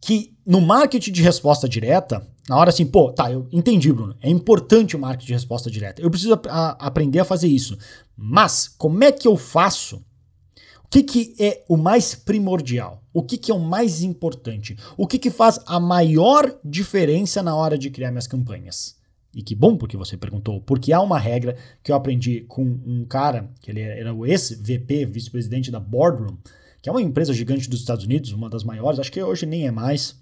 que 0.00 0.34
no 0.44 0.60
marketing 0.60 1.12
de 1.12 1.22
resposta 1.22 1.68
direta, 1.68 2.26
na 2.48 2.56
hora 2.56 2.70
assim, 2.70 2.84
pô, 2.84 3.12
tá, 3.12 3.30
eu 3.30 3.46
entendi, 3.52 3.92
Bruno, 3.92 4.16
é 4.20 4.28
importante 4.28 4.96
o 4.96 4.98
marketing 4.98 5.28
de 5.28 5.32
resposta 5.32 5.70
direta. 5.70 6.02
Eu 6.02 6.10
preciso 6.10 6.38
a, 6.48 6.70
aprender 6.86 7.20
a 7.20 7.24
fazer 7.24 7.46
isso. 7.46 7.78
Mas 8.16 8.66
como 8.66 9.04
é 9.04 9.12
que 9.12 9.28
eu 9.28 9.36
faço? 9.36 10.04
Que, 10.92 11.02
que 11.02 11.34
é 11.38 11.64
o 11.70 11.78
mais 11.78 12.14
primordial? 12.14 13.02
O 13.14 13.22
que, 13.22 13.38
que 13.38 13.50
é 13.50 13.54
o 13.54 13.58
mais 13.58 14.02
importante? 14.02 14.76
O 14.94 15.06
que, 15.06 15.18
que 15.18 15.30
faz 15.30 15.58
a 15.64 15.80
maior 15.80 16.54
diferença 16.62 17.42
na 17.42 17.56
hora 17.56 17.78
de 17.78 17.88
criar 17.88 18.10
minhas 18.10 18.26
campanhas? 18.26 18.94
E 19.34 19.42
que 19.42 19.54
bom 19.54 19.74
porque 19.74 19.96
você 19.96 20.18
perguntou, 20.18 20.60
porque 20.60 20.92
há 20.92 21.00
uma 21.00 21.18
regra 21.18 21.56
que 21.82 21.90
eu 21.90 21.96
aprendi 21.96 22.42
com 22.42 22.62
um 22.62 23.06
cara, 23.06 23.50
que 23.62 23.70
ele 23.70 23.80
era 23.80 24.12
o 24.12 24.26
ex-VP, 24.26 25.06
vice-presidente 25.06 25.70
da 25.70 25.80
Boardroom, 25.80 26.36
que 26.82 26.90
é 26.90 26.92
uma 26.92 27.00
empresa 27.00 27.32
gigante 27.32 27.70
dos 27.70 27.80
Estados 27.80 28.04
Unidos, 28.04 28.30
uma 28.32 28.50
das 28.50 28.62
maiores, 28.62 29.00
acho 29.00 29.10
que 29.10 29.22
hoje 29.22 29.46
nem 29.46 29.66
é 29.66 29.70
mais. 29.70 30.21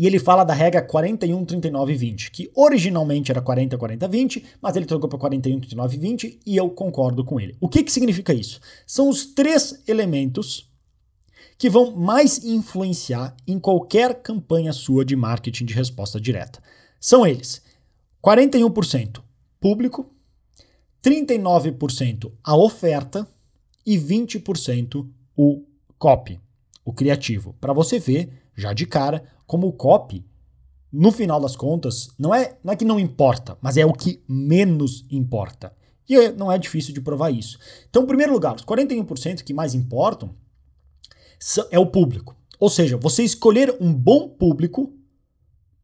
E 0.00 0.06
ele 0.06 0.18
fala 0.18 0.44
da 0.44 0.54
regra 0.54 0.80
41, 0.80 1.44
39 1.44 1.94
20, 1.94 2.30
que 2.30 2.50
originalmente 2.54 3.30
era 3.30 3.42
40, 3.42 3.76
40, 3.76 4.08
20, 4.08 4.44
mas 4.58 4.74
ele 4.74 4.86
trocou 4.86 5.10
para 5.10 5.18
41, 5.18 5.60
39 5.60 5.98
20 5.98 6.40
e 6.46 6.56
eu 6.56 6.70
concordo 6.70 7.22
com 7.22 7.38
ele. 7.38 7.54
O 7.60 7.68
que, 7.68 7.84
que 7.84 7.92
significa 7.92 8.32
isso? 8.32 8.62
São 8.86 9.10
os 9.10 9.26
três 9.26 9.82
elementos 9.86 10.66
que 11.58 11.68
vão 11.68 11.94
mais 11.94 12.42
influenciar 12.42 13.36
em 13.46 13.58
qualquer 13.58 14.22
campanha 14.22 14.72
sua 14.72 15.04
de 15.04 15.14
marketing 15.14 15.66
de 15.66 15.74
resposta 15.74 16.18
direta. 16.18 16.62
São 16.98 17.26
eles 17.26 17.60
41% 18.24 19.20
público, 19.60 20.10
39% 21.04 22.32
a 22.42 22.56
oferta 22.56 23.28
e 23.84 23.98
20% 23.98 25.06
o 25.36 25.62
copy, 25.98 26.40
o 26.86 26.90
criativo. 26.90 27.54
Para 27.60 27.74
você 27.74 27.98
ver, 27.98 28.32
já 28.56 28.72
de 28.72 28.86
cara, 28.86 29.22
como 29.50 29.66
o 29.66 29.72
copy, 29.72 30.24
no 30.92 31.10
final 31.10 31.40
das 31.40 31.56
contas, 31.56 32.08
não 32.16 32.32
é, 32.32 32.56
não 32.62 32.72
é 32.72 32.76
que 32.76 32.84
não 32.84 33.00
importa, 33.00 33.58
mas 33.60 33.76
é 33.76 33.84
o 33.84 33.92
que 33.92 34.22
menos 34.28 35.04
importa. 35.10 35.74
E 36.08 36.14
é, 36.14 36.30
não 36.30 36.52
é 36.52 36.56
difícil 36.56 36.94
de 36.94 37.00
provar 37.00 37.32
isso. 37.32 37.58
Então, 37.88 38.04
em 38.04 38.06
primeiro 38.06 38.32
lugar, 38.32 38.54
os 38.54 38.64
41% 38.64 39.42
que 39.42 39.52
mais 39.52 39.74
importam 39.74 40.30
é 41.68 41.80
o 41.80 41.86
público. 41.86 42.36
Ou 42.60 42.70
seja, 42.70 42.96
você 42.96 43.24
escolher 43.24 43.76
um 43.80 43.92
bom 43.92 44.28
público 44.28 44.94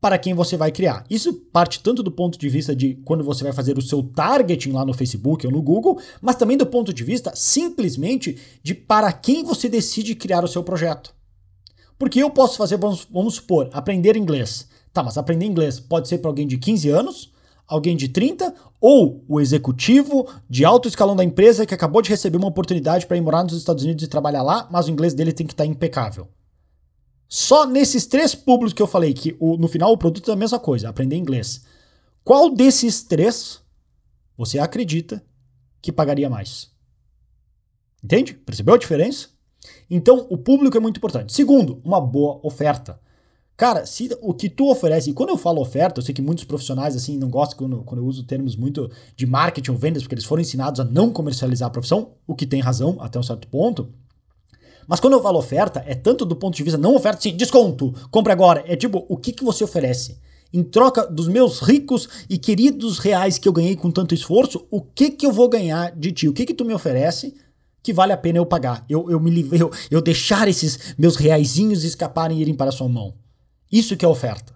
para 0.00 0.16
quem 0.16 0.33
você 0.33 0.57
vai 0.57 0.70
criar. 0.70 1.05
Isso 1.11 1.33
parte 1.33 1.83
tanto 1.83 2.05
do 2.05 2.12
ponto 2.12 2.38
de 2.38 2.48
vista 2.48 2.72
de 2.72 2.94
quando 3.05 3.24
você 3.24 3.42
vai 3.42 3.52
fazer 3.52 3.76
o 3.76 3.83
seu 3.83 4.00
targeting 4.00 4.70
lá 4.70 4.85
no 4.85 4.94
Facebook 4.94 5.44
ou 5.44 5.52
no 5.52 5.61
Google, 5.61 6.00
mas 6.22 6.37
também 6.37 6.57
do 6.57 6.66
ponto 6.66 6.94
de 6.94 7.02
vista 7.02 7.33
simplesmente 7.35 8.38
de 8.62 8.76
para 8.76 9.12
quem 9.12 9.42
você 9.42 9.68
decide 9.68 10.14
criar 10.14 10.44
o 10.44 10.48
seu 10.48 10.62
projeto. 10.62 11.15
Porque 11.98 12.22
eu 12.22 12.30
posso 12.30 12.56
fazer, 12.56 12.76
vamos, 12.76 13.06
vamos 13.11 13.35
supor, 13.35 13.70
aprender 13.72 14.16
inglês. 14.16 14.68
Tá, 14.92 15.02
mas 15.02 15.18
aprender 15.18 15.46
inglês 15.46 15.78
pode 15.80 16.09
ser 16.09 16.18
para 16.18 16.30
alguém 16.30 16.46
de 16.46 16.59
15 16.59 16.88
anos, 16.90 17.32
alguém 17.66 17.96
de 17.96 18.09
30 18.09 18.54
ou 18.80 19.24
o 19.28 19.40
executivo 19.40 20.28
de 20.48 20.64
alto 20.64 20.88
escalão 20.88 21.16
da 21.16 21.24
empresa 21.24 21.66
que 21.66 21.74
acabou 21.74 22.00
de 22.00 22.11
receber 22.11 22.37
uma 22.37 22.48
oportunidade 22.48 23.06
para 23.06 23.16
ir 23.16 23.20
morar 23.20 23.42
nos 23.42 23.54
Estados 23.54 23.85
Unidos 23.85 24.04
e 24.04 24.09
trabalhar 24.09 24.42
lá, 24.42 24.68
mas 24.70 24.87
o 24.87 24.90
inglês 24.90 25.14
dele 25.14 25.32
tem 25.32 25.46
que 25.46 25.52
estar 25.52 25.64
tá 25.64 25.70
impecável. 25.70 26.28
Só 27.28 27.66
nesses 27.66 28.06
três 28.06 28.35
públicos 28.35 28.72
que 28.72 28.80
eu 28.80 28.87
falei, 28.87 29.12
que 29.12 29.37
o, 29.40 29.56
no 29.56 29.66
final 29.66 29.92
o 29.92 29.98
produto 29.98 30.30
é 30.30 30.35
a 30.35 30.37
mesma 30.37 30.59
coisa, 30.59 30.88
aprender 30.88 31.16
inglês. 31.16 31.64
Qual 32.22 32.50
desses 32.50 33.02
três 33.02 33.61
você 34.37 34.59
acredita 34.59 35.24
que 35.82 35.90
pagaria 35.90 36.30
mais? 36.30 36.70
Entende? 38.02 38.35
Percebeu 38.35 38.74
a 38.74 38.78
diferença? 38.78 39.28
Então, 39.90 40.27
o 40.29 40.37
público 40.37 40.77
é 40.77 40.81
muito 40.81 40.96
importante. 40.96 41.33
Segundo, 41.33 41.81
uma 41.85 42.01
boa 42.01 42.40
oferta. 42.42 42.99
Cara, 43.57 43.87
se 43.87 44.11
o 44.20 44.35
que 44.35 44.51
tu 44.51 44.70
oferece, 44.70 45.09
e 45.09 45.12
quando 45.14 45.31
eu 45.31 45.38
falo 45.38 45.62
oferta, 45.62 45.99
eu 45.99 46.05
sei 46.05 46.14
que 46.14 46.20
muitos 46.20 46.44
profissionais 46.44 46.94
assim 46.94 47.16
não 47.16 47.31
gostam 47.31 47.57
quando, 47.57 47.83
quando 47.85 48.03
eu 48.03 48.07
uso 48.07 48.22
termos 48.25 48.55
muito 48.55 48.90
de 49.16 49.25
marketing 49.25 49.70
ou 49.70 49.79
vendas, 49.79 50.03
porque 50.03 50.14
eles 50.14 50.27
foram 50.27 50.42
ensinados 50.42 50.79
a 50.79 50.85
não 50.85 51.11
comercializar 51.11 51.68
a 51.68 51.70
profissão, 51.70 52.11
o 52.27 52.35
que 52.35 52.46
tem 52.46 52.61
razão 52.61 52.99
até 53.01 53.18
um 53.18 53.22
certo 53.22 53.49
ponto. 53.49 53.88
Mas 54.87 55.01
quando 55.01 55.14
eu 55.14 55.22
falo 55.22 55.38
oferta, 55.38 55.83
é 55.87 55.94
tanto 55.94 56.27
do 56.27 56.37
ponto 56.37 56.55
de 56.55 56.62
vista, 56.62 56.79
não 56.79 56.94
oferta 56.94 57.18
assim, 57.18 57.35
desconto, 57.35 57.94
compre 58.11 58.31
agora. 58.31 58.62
É 58.66 58.77
tipo, 58.77 59.07
o 59.09 59.16
que, 59.16 59.33
que 59.33 59.42
você 59.42 59.64
oferece? 59.64 60.18
Em 60.53 60.62
troca 60.62 61.07
dos 61.07 61.27
meus 61.27 61.61
ricos 61.61 62.09
e 62.29 62.37
queridos 62.37 62.99
reais 62.99 63.38
que 63.38 63.49
eu 63.49 63.53
ganhei 63.55 63.75
com 63.75 63.90
tanto 63.90 64.14
esforço, 64.14 64.66
o 64.70 64.83
que, 64.83 65.11
que 65.11 65.27
eu 65.27 65.33
vou 65.33 65.49
ganhar 65.49 65.96
de 65.96 66.12
ti? 66.12 66.29
O 66.29 66.33
que, 66.33 66.44
que 66.44 66.55
tu 66.55 66.64
me 66.64 66.75
oferece 66.75 67.35
que 67.87 67.92
vale 67.92 68.12
a 68.12 68.16
pena 68.16 68.38
eu 68.38 68.44
pagar? 68.44 68.85
Eu, 68.88 69.09
eu, 69.09 69.20
me, 69.20 69.49
eu, 69.53 69.70
eu 69.88 70.03
deixar 70.03 70.49
esses 70.49 70.96
meus 70.99 71.14
reaisinhos 71.14 71.85
escaparem 71.85 72.37
e 72.37 72.40
irem 72.40 72.53
para 72.53 72.70
a 72.70 72.72
sua 72.72 72.88
mão. 72.88 73.14
Isso 73.70 73.96
que 73.96 74.05
é 74.05 74.09
oferta. 74.09 74.55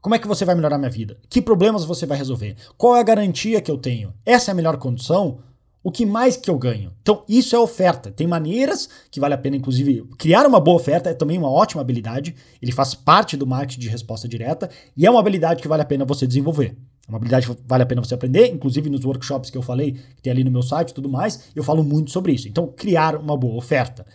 Como 0.00 0.14
é 0.14 0.18
que 0.18 0.26
você 0.26 0.46
vai 0.46 0.54
melhorar 0.54 0.78
minha 0.78 0.90
vida? 0.90 1.18
Que 1.28 1.42
problemas 1.42 1.84
você 1.84 2.06
vai 2.06 2.16
resolver? 2.16 2.56
Qual 2.78 2.96
é 2.96 3.00
a 3.00 3.04
garantia 3.04 3.60
que 3.60 3.70
eu 3.70 3.76
tenho? 3.76 4.14
Essa 4.24 4.50
é 4.50 4.52
a 4.52 4.54
melhor 4.54 4.78
condição? 4.78 5.40
o 5.86 5.92
que 5.92 6.06
mais 6.06 6.34
que 6.34 6.48
eu 6.48 6.56
ganho? 6.56 6.94
Então, 7.02 7.22
isso 7.28 7.54
é 7.54 7.58
oferta. 7.58 8.10
Tem 8.10 8.26
maneiras 8.26 8.88
que 9.10 9.20
vale 9.20 9.34
a 9.34 9.38
pena, 9.38 9.56
inclusive, 9.56 10.02
criar 10.16 10.46
uma 10.46 10.58
boa 10.58 10.78
oferta 10.78 11.10
é 11.10 11.14
também 11.14 11.36
uma 11.36 11.50
ótima 11.50 11.82
habilidade. 11.82 12.34
Ele 12.62 12.72
faz 12.72 12.94
parte 12.94 13.36
do 13.36 13.46
marketing 13.46 13.80
de 13.80 13.88
resposta 13.90 14.26
direta 14.26 14.70
e 14.96 15.04
é 15.04 15.10
uma 15.10 15.20
habilidade 15.20 15.60
que 15.60 15.68
vale 15.68 15.82
a 15.82 15.84
pena 15.84 16.06
você 16.06 16.26
desenvolver. 16.26 16.74
É 17.06 17.10
uma 17.10 17.16
habilidade 17.18 17.46
que 17.46 17.56
vale 17.66 17.82
a 17.82 17.86
pena 17.86 18.02
você 18.02 18.14
aprender, 18.14 18.48
inclusive 18.48 18.88
nos 18.88 19.04
workshops 19.04 19.50
que 19.50 19.58
eu 19.58 19.62
falei, 19.62 19.92
que 19.92 20.22
tem 20.22 20.32
ali 20.32 20.42
no 20.42 20.50
meu 20.50 20.62
site 20.62 20.90
e 20.90 20.94
tudo 20.94 21.08
mais, 21.08 21.50
eu 21.54 21.62
falo 21.62 21.84
muito 21.84 22.10
sobre 22.10 22.32
isso. 22.32 22.48
Então, 22.48 22.66
criar 22.66 23.16
uma 23.16 23.36
boa 23.36 23.56
oferta. 23.56 24.06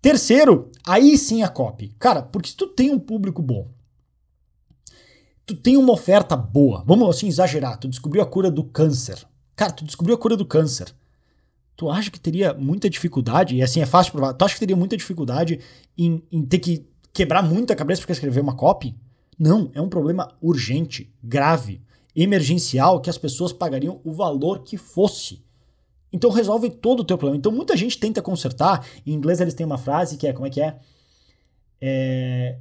Terceiro, 0.00 0.70
aí 0.86 1.18
sim 1.18 1.42
a 1.42 1.48
copy. 1.48 1.94
Cara, 1.98 2.22
porque 2.22 2.48
se 2.48 2.56
tu 2.56 2.66
tem 2.66 2.90
um 2.90 2.98
público 2.98 3.42
bom, 3.42 3.68
tu 5.44 5.54
tem 5.54 5.76
uma 5.76 5.92
oferta 5.92 6.34
boa, 6.34 6.82
vamos 6.86 7.08
assim 7.08 7.28
exagerar, 7.28 7.78
tu 7.78 7.88
descobriu 7.88 8.22
a 8.22 8.26
cura 8.26 8.50
do 8.50 8.64
câncer. 8.64 9.26
Cara, 9.54 9.72
tu 9.72 9.84
descobriu 9.84 10.14
a 10.14 10.18
cura 10.18 10.36
do 10.36 10.46
câncer. 10.46 10.94
Tu 11.76 11.90
acha 11.90 12.10
que 12.10 12.20
teria 12.20 12.54
muita 12.54 12.88
dificuldade, 12.88 13.56
e 13.56 13.62
assim 13.62 13.82
é 13.82 13.86
fácil 13.86 14.12
provar, 14.12 14.32
tu 14.32 14.44
acha 14.44 14.54
que 14.54 14.60
teria 14.60 14.76
muita 14.76 14.96
dificuldade 14.96 15.60
em, 15.96 16.22
em 16.32 16.42
ter 16.42 16.58
que 16.58 16.86
quebrar 17.12 17.42
muita 17.42 17.76
cabeça 17.76 18.02
para 18.02 18.12
escrever 18.12 18.40
uma 18.40 18.54
copy? 18.54 18.94
Não, 19.38 19.70
é 19.74 19.80
um 19.80 19.88
problema 19.88 20.28
urgente, 20.40 21.12
grave, 21.22 21.82
emergencial, 22.14 23.00
que 23.00 23.10
as 23.10 23.18
pessoas 23.18 23.52
pagariam 23.52 24.00
o 24.04 24.12
valor 24.12 24.62
que 24.62 24.76
fosse. 24.76 25.42
Então 26.12 26.30
resolve 26.30 26.70
todo 26.70 27.00
o 27.00 27.04
teu 27.04 27.16
problema. 27.16 27.38
Então 27.38 27.52
muita 27.52 27.76
gente 27.76 27.98
tenta 27.98 28.20
consertar. 28.20 28.84
Em 29.06 29.12
inglês 29.12 29.40
eles 29.40 29.54
têm 29.54 29.66
uma 29.66 29.78
frase 29.78 30.16
que 30.16 30.26
é, 30.26 30.32
como 30.32 30.46
é 30.46 30.50
que 30.50 30.60
é? 30.60 30.78
é 31.80 32.58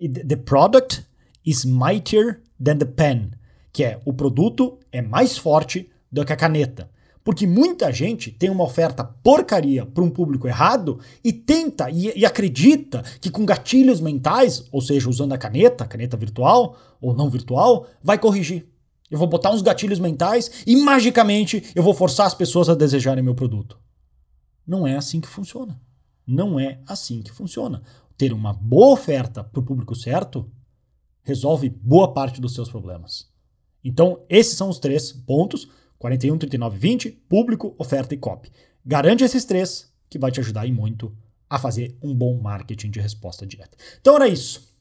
the 0.00 0.36
product 0.36 1.04
is 1.44 1.64
mightier 1.64 2.42
than 2.62 2.78
the 2.78 2.84
pen. 2.84 3.30
Que 3.72 3.84
é, 3.84 4.00
o 4.04 4.12
produto 4.12 4.78
é 4.90 5.00
mais 5.00 5.38
forte 5.38 5.88
do 6.10 6.24
que 6.24 6.32
a 6.32 6.36
caneta. 6.36 6.90
Porque 7.26 7.44
muita 7.44 7.92
gente 7.92 8.30
tem 8.30 8.48
uma 8.48 8.62
oferta 8.62 9.02
porcaria 9.02 9.84
para 9.84 10.04
um 10.04 10.08
público 10.08 10.46
errado 10.46 11.00
e 11.24 11.32
tenta 11.32 11.90
e, 11.90 12.16
e, 12.16 12.24
acredita 12.24 13.02
que 13.20 13.30
com 13.30 13.44
gatilhos 13.44 14.00
mentais, 14.00 14.68
ou 14.70 14.80
seja, 14.80 15.10
usando 15.10 15.32
a 15.32 15.36
caneta, 15.36 15.84
caneta 15.84 16.16
virtual 16.16 16.78
ou 17.00 17.12
não 17.12 17.28
virtual, 17.28 17.88
vai 18.00 18.16
corrigir. 18.16 18.68
Eu 19.10 19.18
vou 19.18 19.26
botar 19.26 19.50
uns 19.50 19.60
gatilhos 19.60 19.98
mentais 19.98 20.62
e 20.64 20.76
magicamente 20.76 21.64
eu 21.74 21.82
vou 21.82 21.92
forçar 21.92 22.28
as 22.28 22.34
pessoas 22.34 22.68
a 22.68 22.76
desejarem 22.76 23.24
meu 23.24 23.34
produto. 23.34 23.76
Não 24.64 24.86
é 24.86 24.96
assim 24.96 25.20
que 25.20 25.26
funciona. 25.26 25.80
Não 26.24 26.60
é 26.60 26.78
assim 26.86 27.22
que 27.22 27.32
funciona. 27.32 27.82
Ter 28.16 28.32
uma 28.32 28.52
boa 28.52 28.92
oferta 28.92 29.42
para 29.42 29.58
o 29.58 29.64
público 29.64 29.96
certo 29.96 30.48
resolve 31.24 31.68
boa 31.68 32.14
parte 32.14 32.40
dos 32.40 32.54
seus 32.54 32.70
problemas. 32.70 33.28
Então, 33.82 34.20
esses 34.28 34.56
são 34.56 34.68
os 34.68 34.78
três 34.78 35.10
pontos: 35.10 35.68
41, 35.98 36.38
39, 36.38 36.78
20, 36.78 37.10
público, 37.28 37.74
oferta 37.78 38.14
e 38.14 38.18
copy. 38.18 38.50
Garante 38.84 39.24
esses 39.24 39.44
três 39.44 39.92
que 40.08 40.18
vai 40.18 40.30
te 40.30 40.40
ajudar 40.40 40.66
e 40.66 40.72
muito 40.72 41.12
a 41.48 41.58
fazer 41.58 41.96
um 42.02 42.14
bom 42.14 42.38
marketing 42.40 42.90
de 42.90 43.00
resposta 43.00 43.46
direta. 43.46 43.76
Então 44.00 44.16
era 44.16 44.28
isso. 44.28 44.76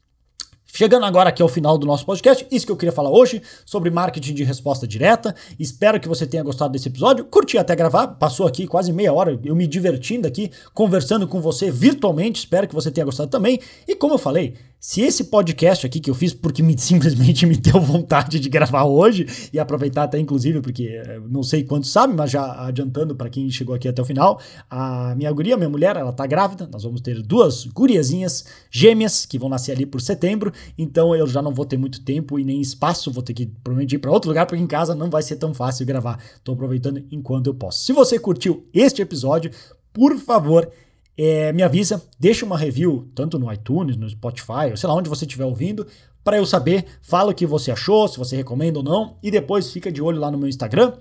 Chegando 0.75 1.06
agora 1.06 1.30
aqui 1.30 1.41
ao 1.41 1.47
final 1.47 1.78
do 1.78 1.88
nosso 1.88 2.06
podcast, 2.06 2.45
isso 2.51 2.65
que 2.65 2.71
eu 2.71 2.75
queria 2.75 2.91
falar 2.91 3.10
hoje 3.10 3.41
sobre 3.65 3.89
marketing 3.89 4.34
de 4.34 4.43
resposta 4.43 4.86
direta. 4.86 5.34
Espero 5.58 6.01
que 6.01 6.08
você 6.08 6.28
tenha 6.28 6.43
gostado 6.43 6.73
desse 6.73 6.89
episódio. 6.89 7.23
Curti 7.23 7.58
até 7.58 7.73
gravar, 7.73 8.08
passou 8.08 8.45
aqui 8.45 8.67
quase 8.67 8.91
meia 8.91 9.13
hora 9.13 9.39
eu 9.41 9.56
me 9.56 9.67
divertindo 9.67 10.28
aqui, 10.28 10.51
conversando 10.73 11.30
com 11.30 11.39
você 11.39 11.71
virtualmente. 11.71 12.39
Espero 12.39 12.67
que 12.67 12.75
você 12.75 12.91
tenha 12.91 13.06
gostado 13.06 13.30
também. 13.30 13.58
E 13.88 13.95
como 13.95 14.15
eu 14.15 14.17
falei, 14.17 14.56
se 14.86 15.02
esse 15.02 15.24
podcast 15.24 15.84
aqui 15.84 16.00
que 16.00 16.12
eu 16.12 16.13
fiz 16.13 16.32
porque 16.32 16.62
me, 16.62 16.78
simplesmente 16.78 17.43
me 17.48 17.58
deu 17.58 17.82
vontade 17.82 18.39
de 18.39 18.48
gravar 18.48 18.84
hoje 18.84 19.26
e 19.52 19.58
aproveitar 19.58 20.04
até 20.04 20.19
inclusive 20.19 20.62
porque 20.62 20.84
eh, 20.84 21.19
não 21.28 21.41
sei 21.41 21.63
quantos 21.63 21.91
sabem, 21.91 22.15
mas 22.15 22.30
já 22.30 22.67
adiantando 22.67 23.15
para 23.15 23.28
quem 23.28 23.50
chegou 23.50 23.74
aqui 23.74 23.88
até 23.88 24.00
o 24.00 24.06
final, 24.06 24.39
a 24.69 25.15
minha 25.15 25.32
guria, 25.32 25.58
minha 25.58 25.67
mulher, 25.67 25.95
ela 25.95 26.13
tá 26.13 26.28
grávida. 26.28 26.69
Nós 26.71 26.84
vamos 26.84 27.02
ter 27.02 27.19
duas 27.24 27.65
guriazinhas 27.65 28.45
gêmeas 28.69 29.26
que 29.26 29.39
vão 29.39 29.50
nascer 29.50 29.71
ali 29.71 29.88
por 29.88 30.02
setembro, 30.02 30.54
então 30.78 31.15
eu 31.15 31.26
já 31.26 31.41
não 31.41 31.52
vou 31.52 31.65
ter 31.65 31.78
muito 31.78 32.06
tempo 32.06 32.38
e 32.38 32.43
nem 32.43 32.62
espaço, 32.62 33.12
vou 33.12 33.24
ter 33.24 33.34
que 33.34 33.48
provavelmente 33.48 33.95
ir 33.95 33.98
para 33.98 34.12
outro 34.12 34.30
lugar 34.30 34.45
porque 34.45 34.62
em 34.62 34.67
casa 34.67 34.93
não 34.93 35.10
vai 35.10 35.24
ser 35.24 35.38
tão 35.38 35.52
fácil 35.52 35.84
gravar. 35.84 36.24
Tô 36.43 36.52
aproveitando 36.52 37.04
enquanto 37.12 37.48
eu 37.48 37.56
posso. 37.56 37.84
Se 37.84 37.91
você 37.91 38.19
curtiu 38.19 38.67
este 38.71 39.02
episódio, 39.02 39.50
por 39.91 40.15
favor, 40.19 40.69
é, 41.17 41.51
me 41.54 41.63
avisa, 41.63 42.01
deixa 42.19 42.45
uma 42.45 42.58
review, 42.58 43.10
tanto 43.15 43.39
no 43.39 43.51
iTunes, 43.51 43.95
no 43.95 44.10
Spotify, 44.10 44.71
ou 44.71 44.78
sei 44.78 44.88
lá 44.88 44.95
onde 44.95 45.10
você 45.10 45.25
estiver 45.25 45.45
ouvindo, 45.45 45.88
para 46.23 46.38
eu 46.38 46.45
saber, 46.45 46.86
fala 47.01 47.32
o 47.32 47.36
que 47.36 47.45
você 47.45 47.71
achou, 47.71 48.08
se 48.08 48.17
você 48.17 48.36
recomenda 48.36 48.80
ou 48.80 48.84
não, 48.84 49.15
e 49.21 49.30
depois 49.30 49.71
fica 49.71 49.91
de 49.91 50.01
olho 50.01 50.19
lá 50.19 50.32
no 50.32 50.38
meu 50.38 50.49
Instagram, 50.49 50.93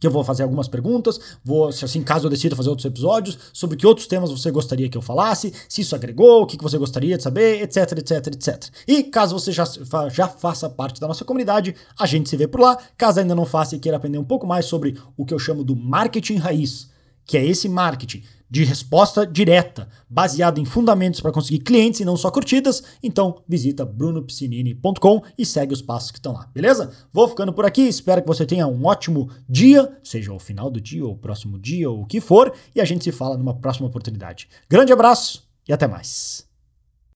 que 0.00 0.06
eu 0.06 0.10
vou 0.10 0.24
fazer 0.24 0.42
algumas 0.42 0.66
perguntas, 0.66 1.20
vou, 1.44 1.68
assim, 1.68 2.02
caso 2.02 2.26
eu 2.26 2.30
decida 2.30 2.56
fazer 2.56 2.70
outros 2.70 2.86
episódios, 2.86 3.38
sobre 3.52 3.76
que 3.76 3.86
outros 3.86 4.06
temas 4.06 4.30
você 4.30 4.50
gostaria 4.50 4.88
que 4.88 4.96
eu 4.96 5.02
falasse, 5.02 5.52
se 5.68 5.82
isso 5.82 5.94
agregou, 5.94 6.42
o 6.42 6.46
que 6.46 6.56
você 6.56 6.78
gostaria 6.78 7.18
de 7.18 7.22
saber, 7.22 7.62
etc, 7.62 7.98
etc, 7.98 8.26
etc. 8.28 8.70
E 8.88 9.04
caso 9.04 9.38
você 9.38 9.52
já, 9.52 9.64
já 10.10 10.26
faça 10.26 10.70
parte 10.70 11.00
da 11.00 11.06
nossa 11.06 11.24
comunidade, 11.24 11.76
a 11.98 12.06
gente 12.06 12.30
se 12.30 12.36
vê 12.36 12.48
por 12.48 12.60
lá. 12.60 12.78
Caso 12.96 13.20
ainda 13.20 13.34
não 13.34 13.44
faça 13.44 13.76
e 13.76 13.78
queira 13.78 13.98
aprender 13.98 14.16
um 14.16 14.24
pouco 14.24 14.46
mais 14.46 14.64
sobre 14.64 14.96
o 15.18 15.26
que 15.26 15.34
eu 15.34 15.38
chamo 15.38 15.62
do 15.62 15.76
marketing 15.76 16.36
raiz, 16.36 16.88
que 17.26 17.36
é 17.36 17.44
esse 17.44 17.68
marketing 17.68 18.22
de 18.50 18.64
resposta 18.64 19.26
direta, 19.26 19.88
baseado 20.08 20.58
em 20.58 20.64
fundamentos 20.64 21.20
para 21.20 21.30
conseguir 21.30 21.60
clientes 21.60 22.00
e 22.00 22.04
não 22.04 22.16
só 22.16 22.30
curtidas, 22.30 22.82
então 23.02 23.42
visita 23.48 23.84
brunopiscinini.com 23.84 25.22
e 25.38 25.46
segue 25.46 25.72
os 25.72 25.80
passos 25.80 26.10
que 26.10 26.18
estão 26.18 26.32
lá, 26.32 26.48
beleza? 26.52 26.90
Vou 27.12 27.28
ficando 27.28 27.52
por 27.52 27.64
aqui, 27.64 27.82
espero 27.82 28.20
que 28.20 28.28
você 28.28 28.44
tenha 28.44 28.66
um 28.66 28.84
ótimo 28.84 29.30
dia, 29.48 29.96
seja 30.02 30.32
o 30.32 30.38
final 30.38 30.70
do 30.70 30.80
dia 30.80 31.04
ou 31.04 31.12
o 31.12 31.18
próximo 31.18 31.58
dia 31.58 31.88
ou 31.88 32.02
o 32.02 32.06
que 32.06 32.20
for, 32.20 32.52
e 32.74 32.80
a 32.80 32.84
gente 32.84 33.04
se 33.04 33.12
fala 33.12 33.36
numa 33.36 33.54
próxima 33.54 33.86
oportunidade. 33.86 34.48
Grande 34.68 34.92
abraço 34.92 35.48
e 35.68 35.72
até 35.72 35.86
mais. 35.86 36.49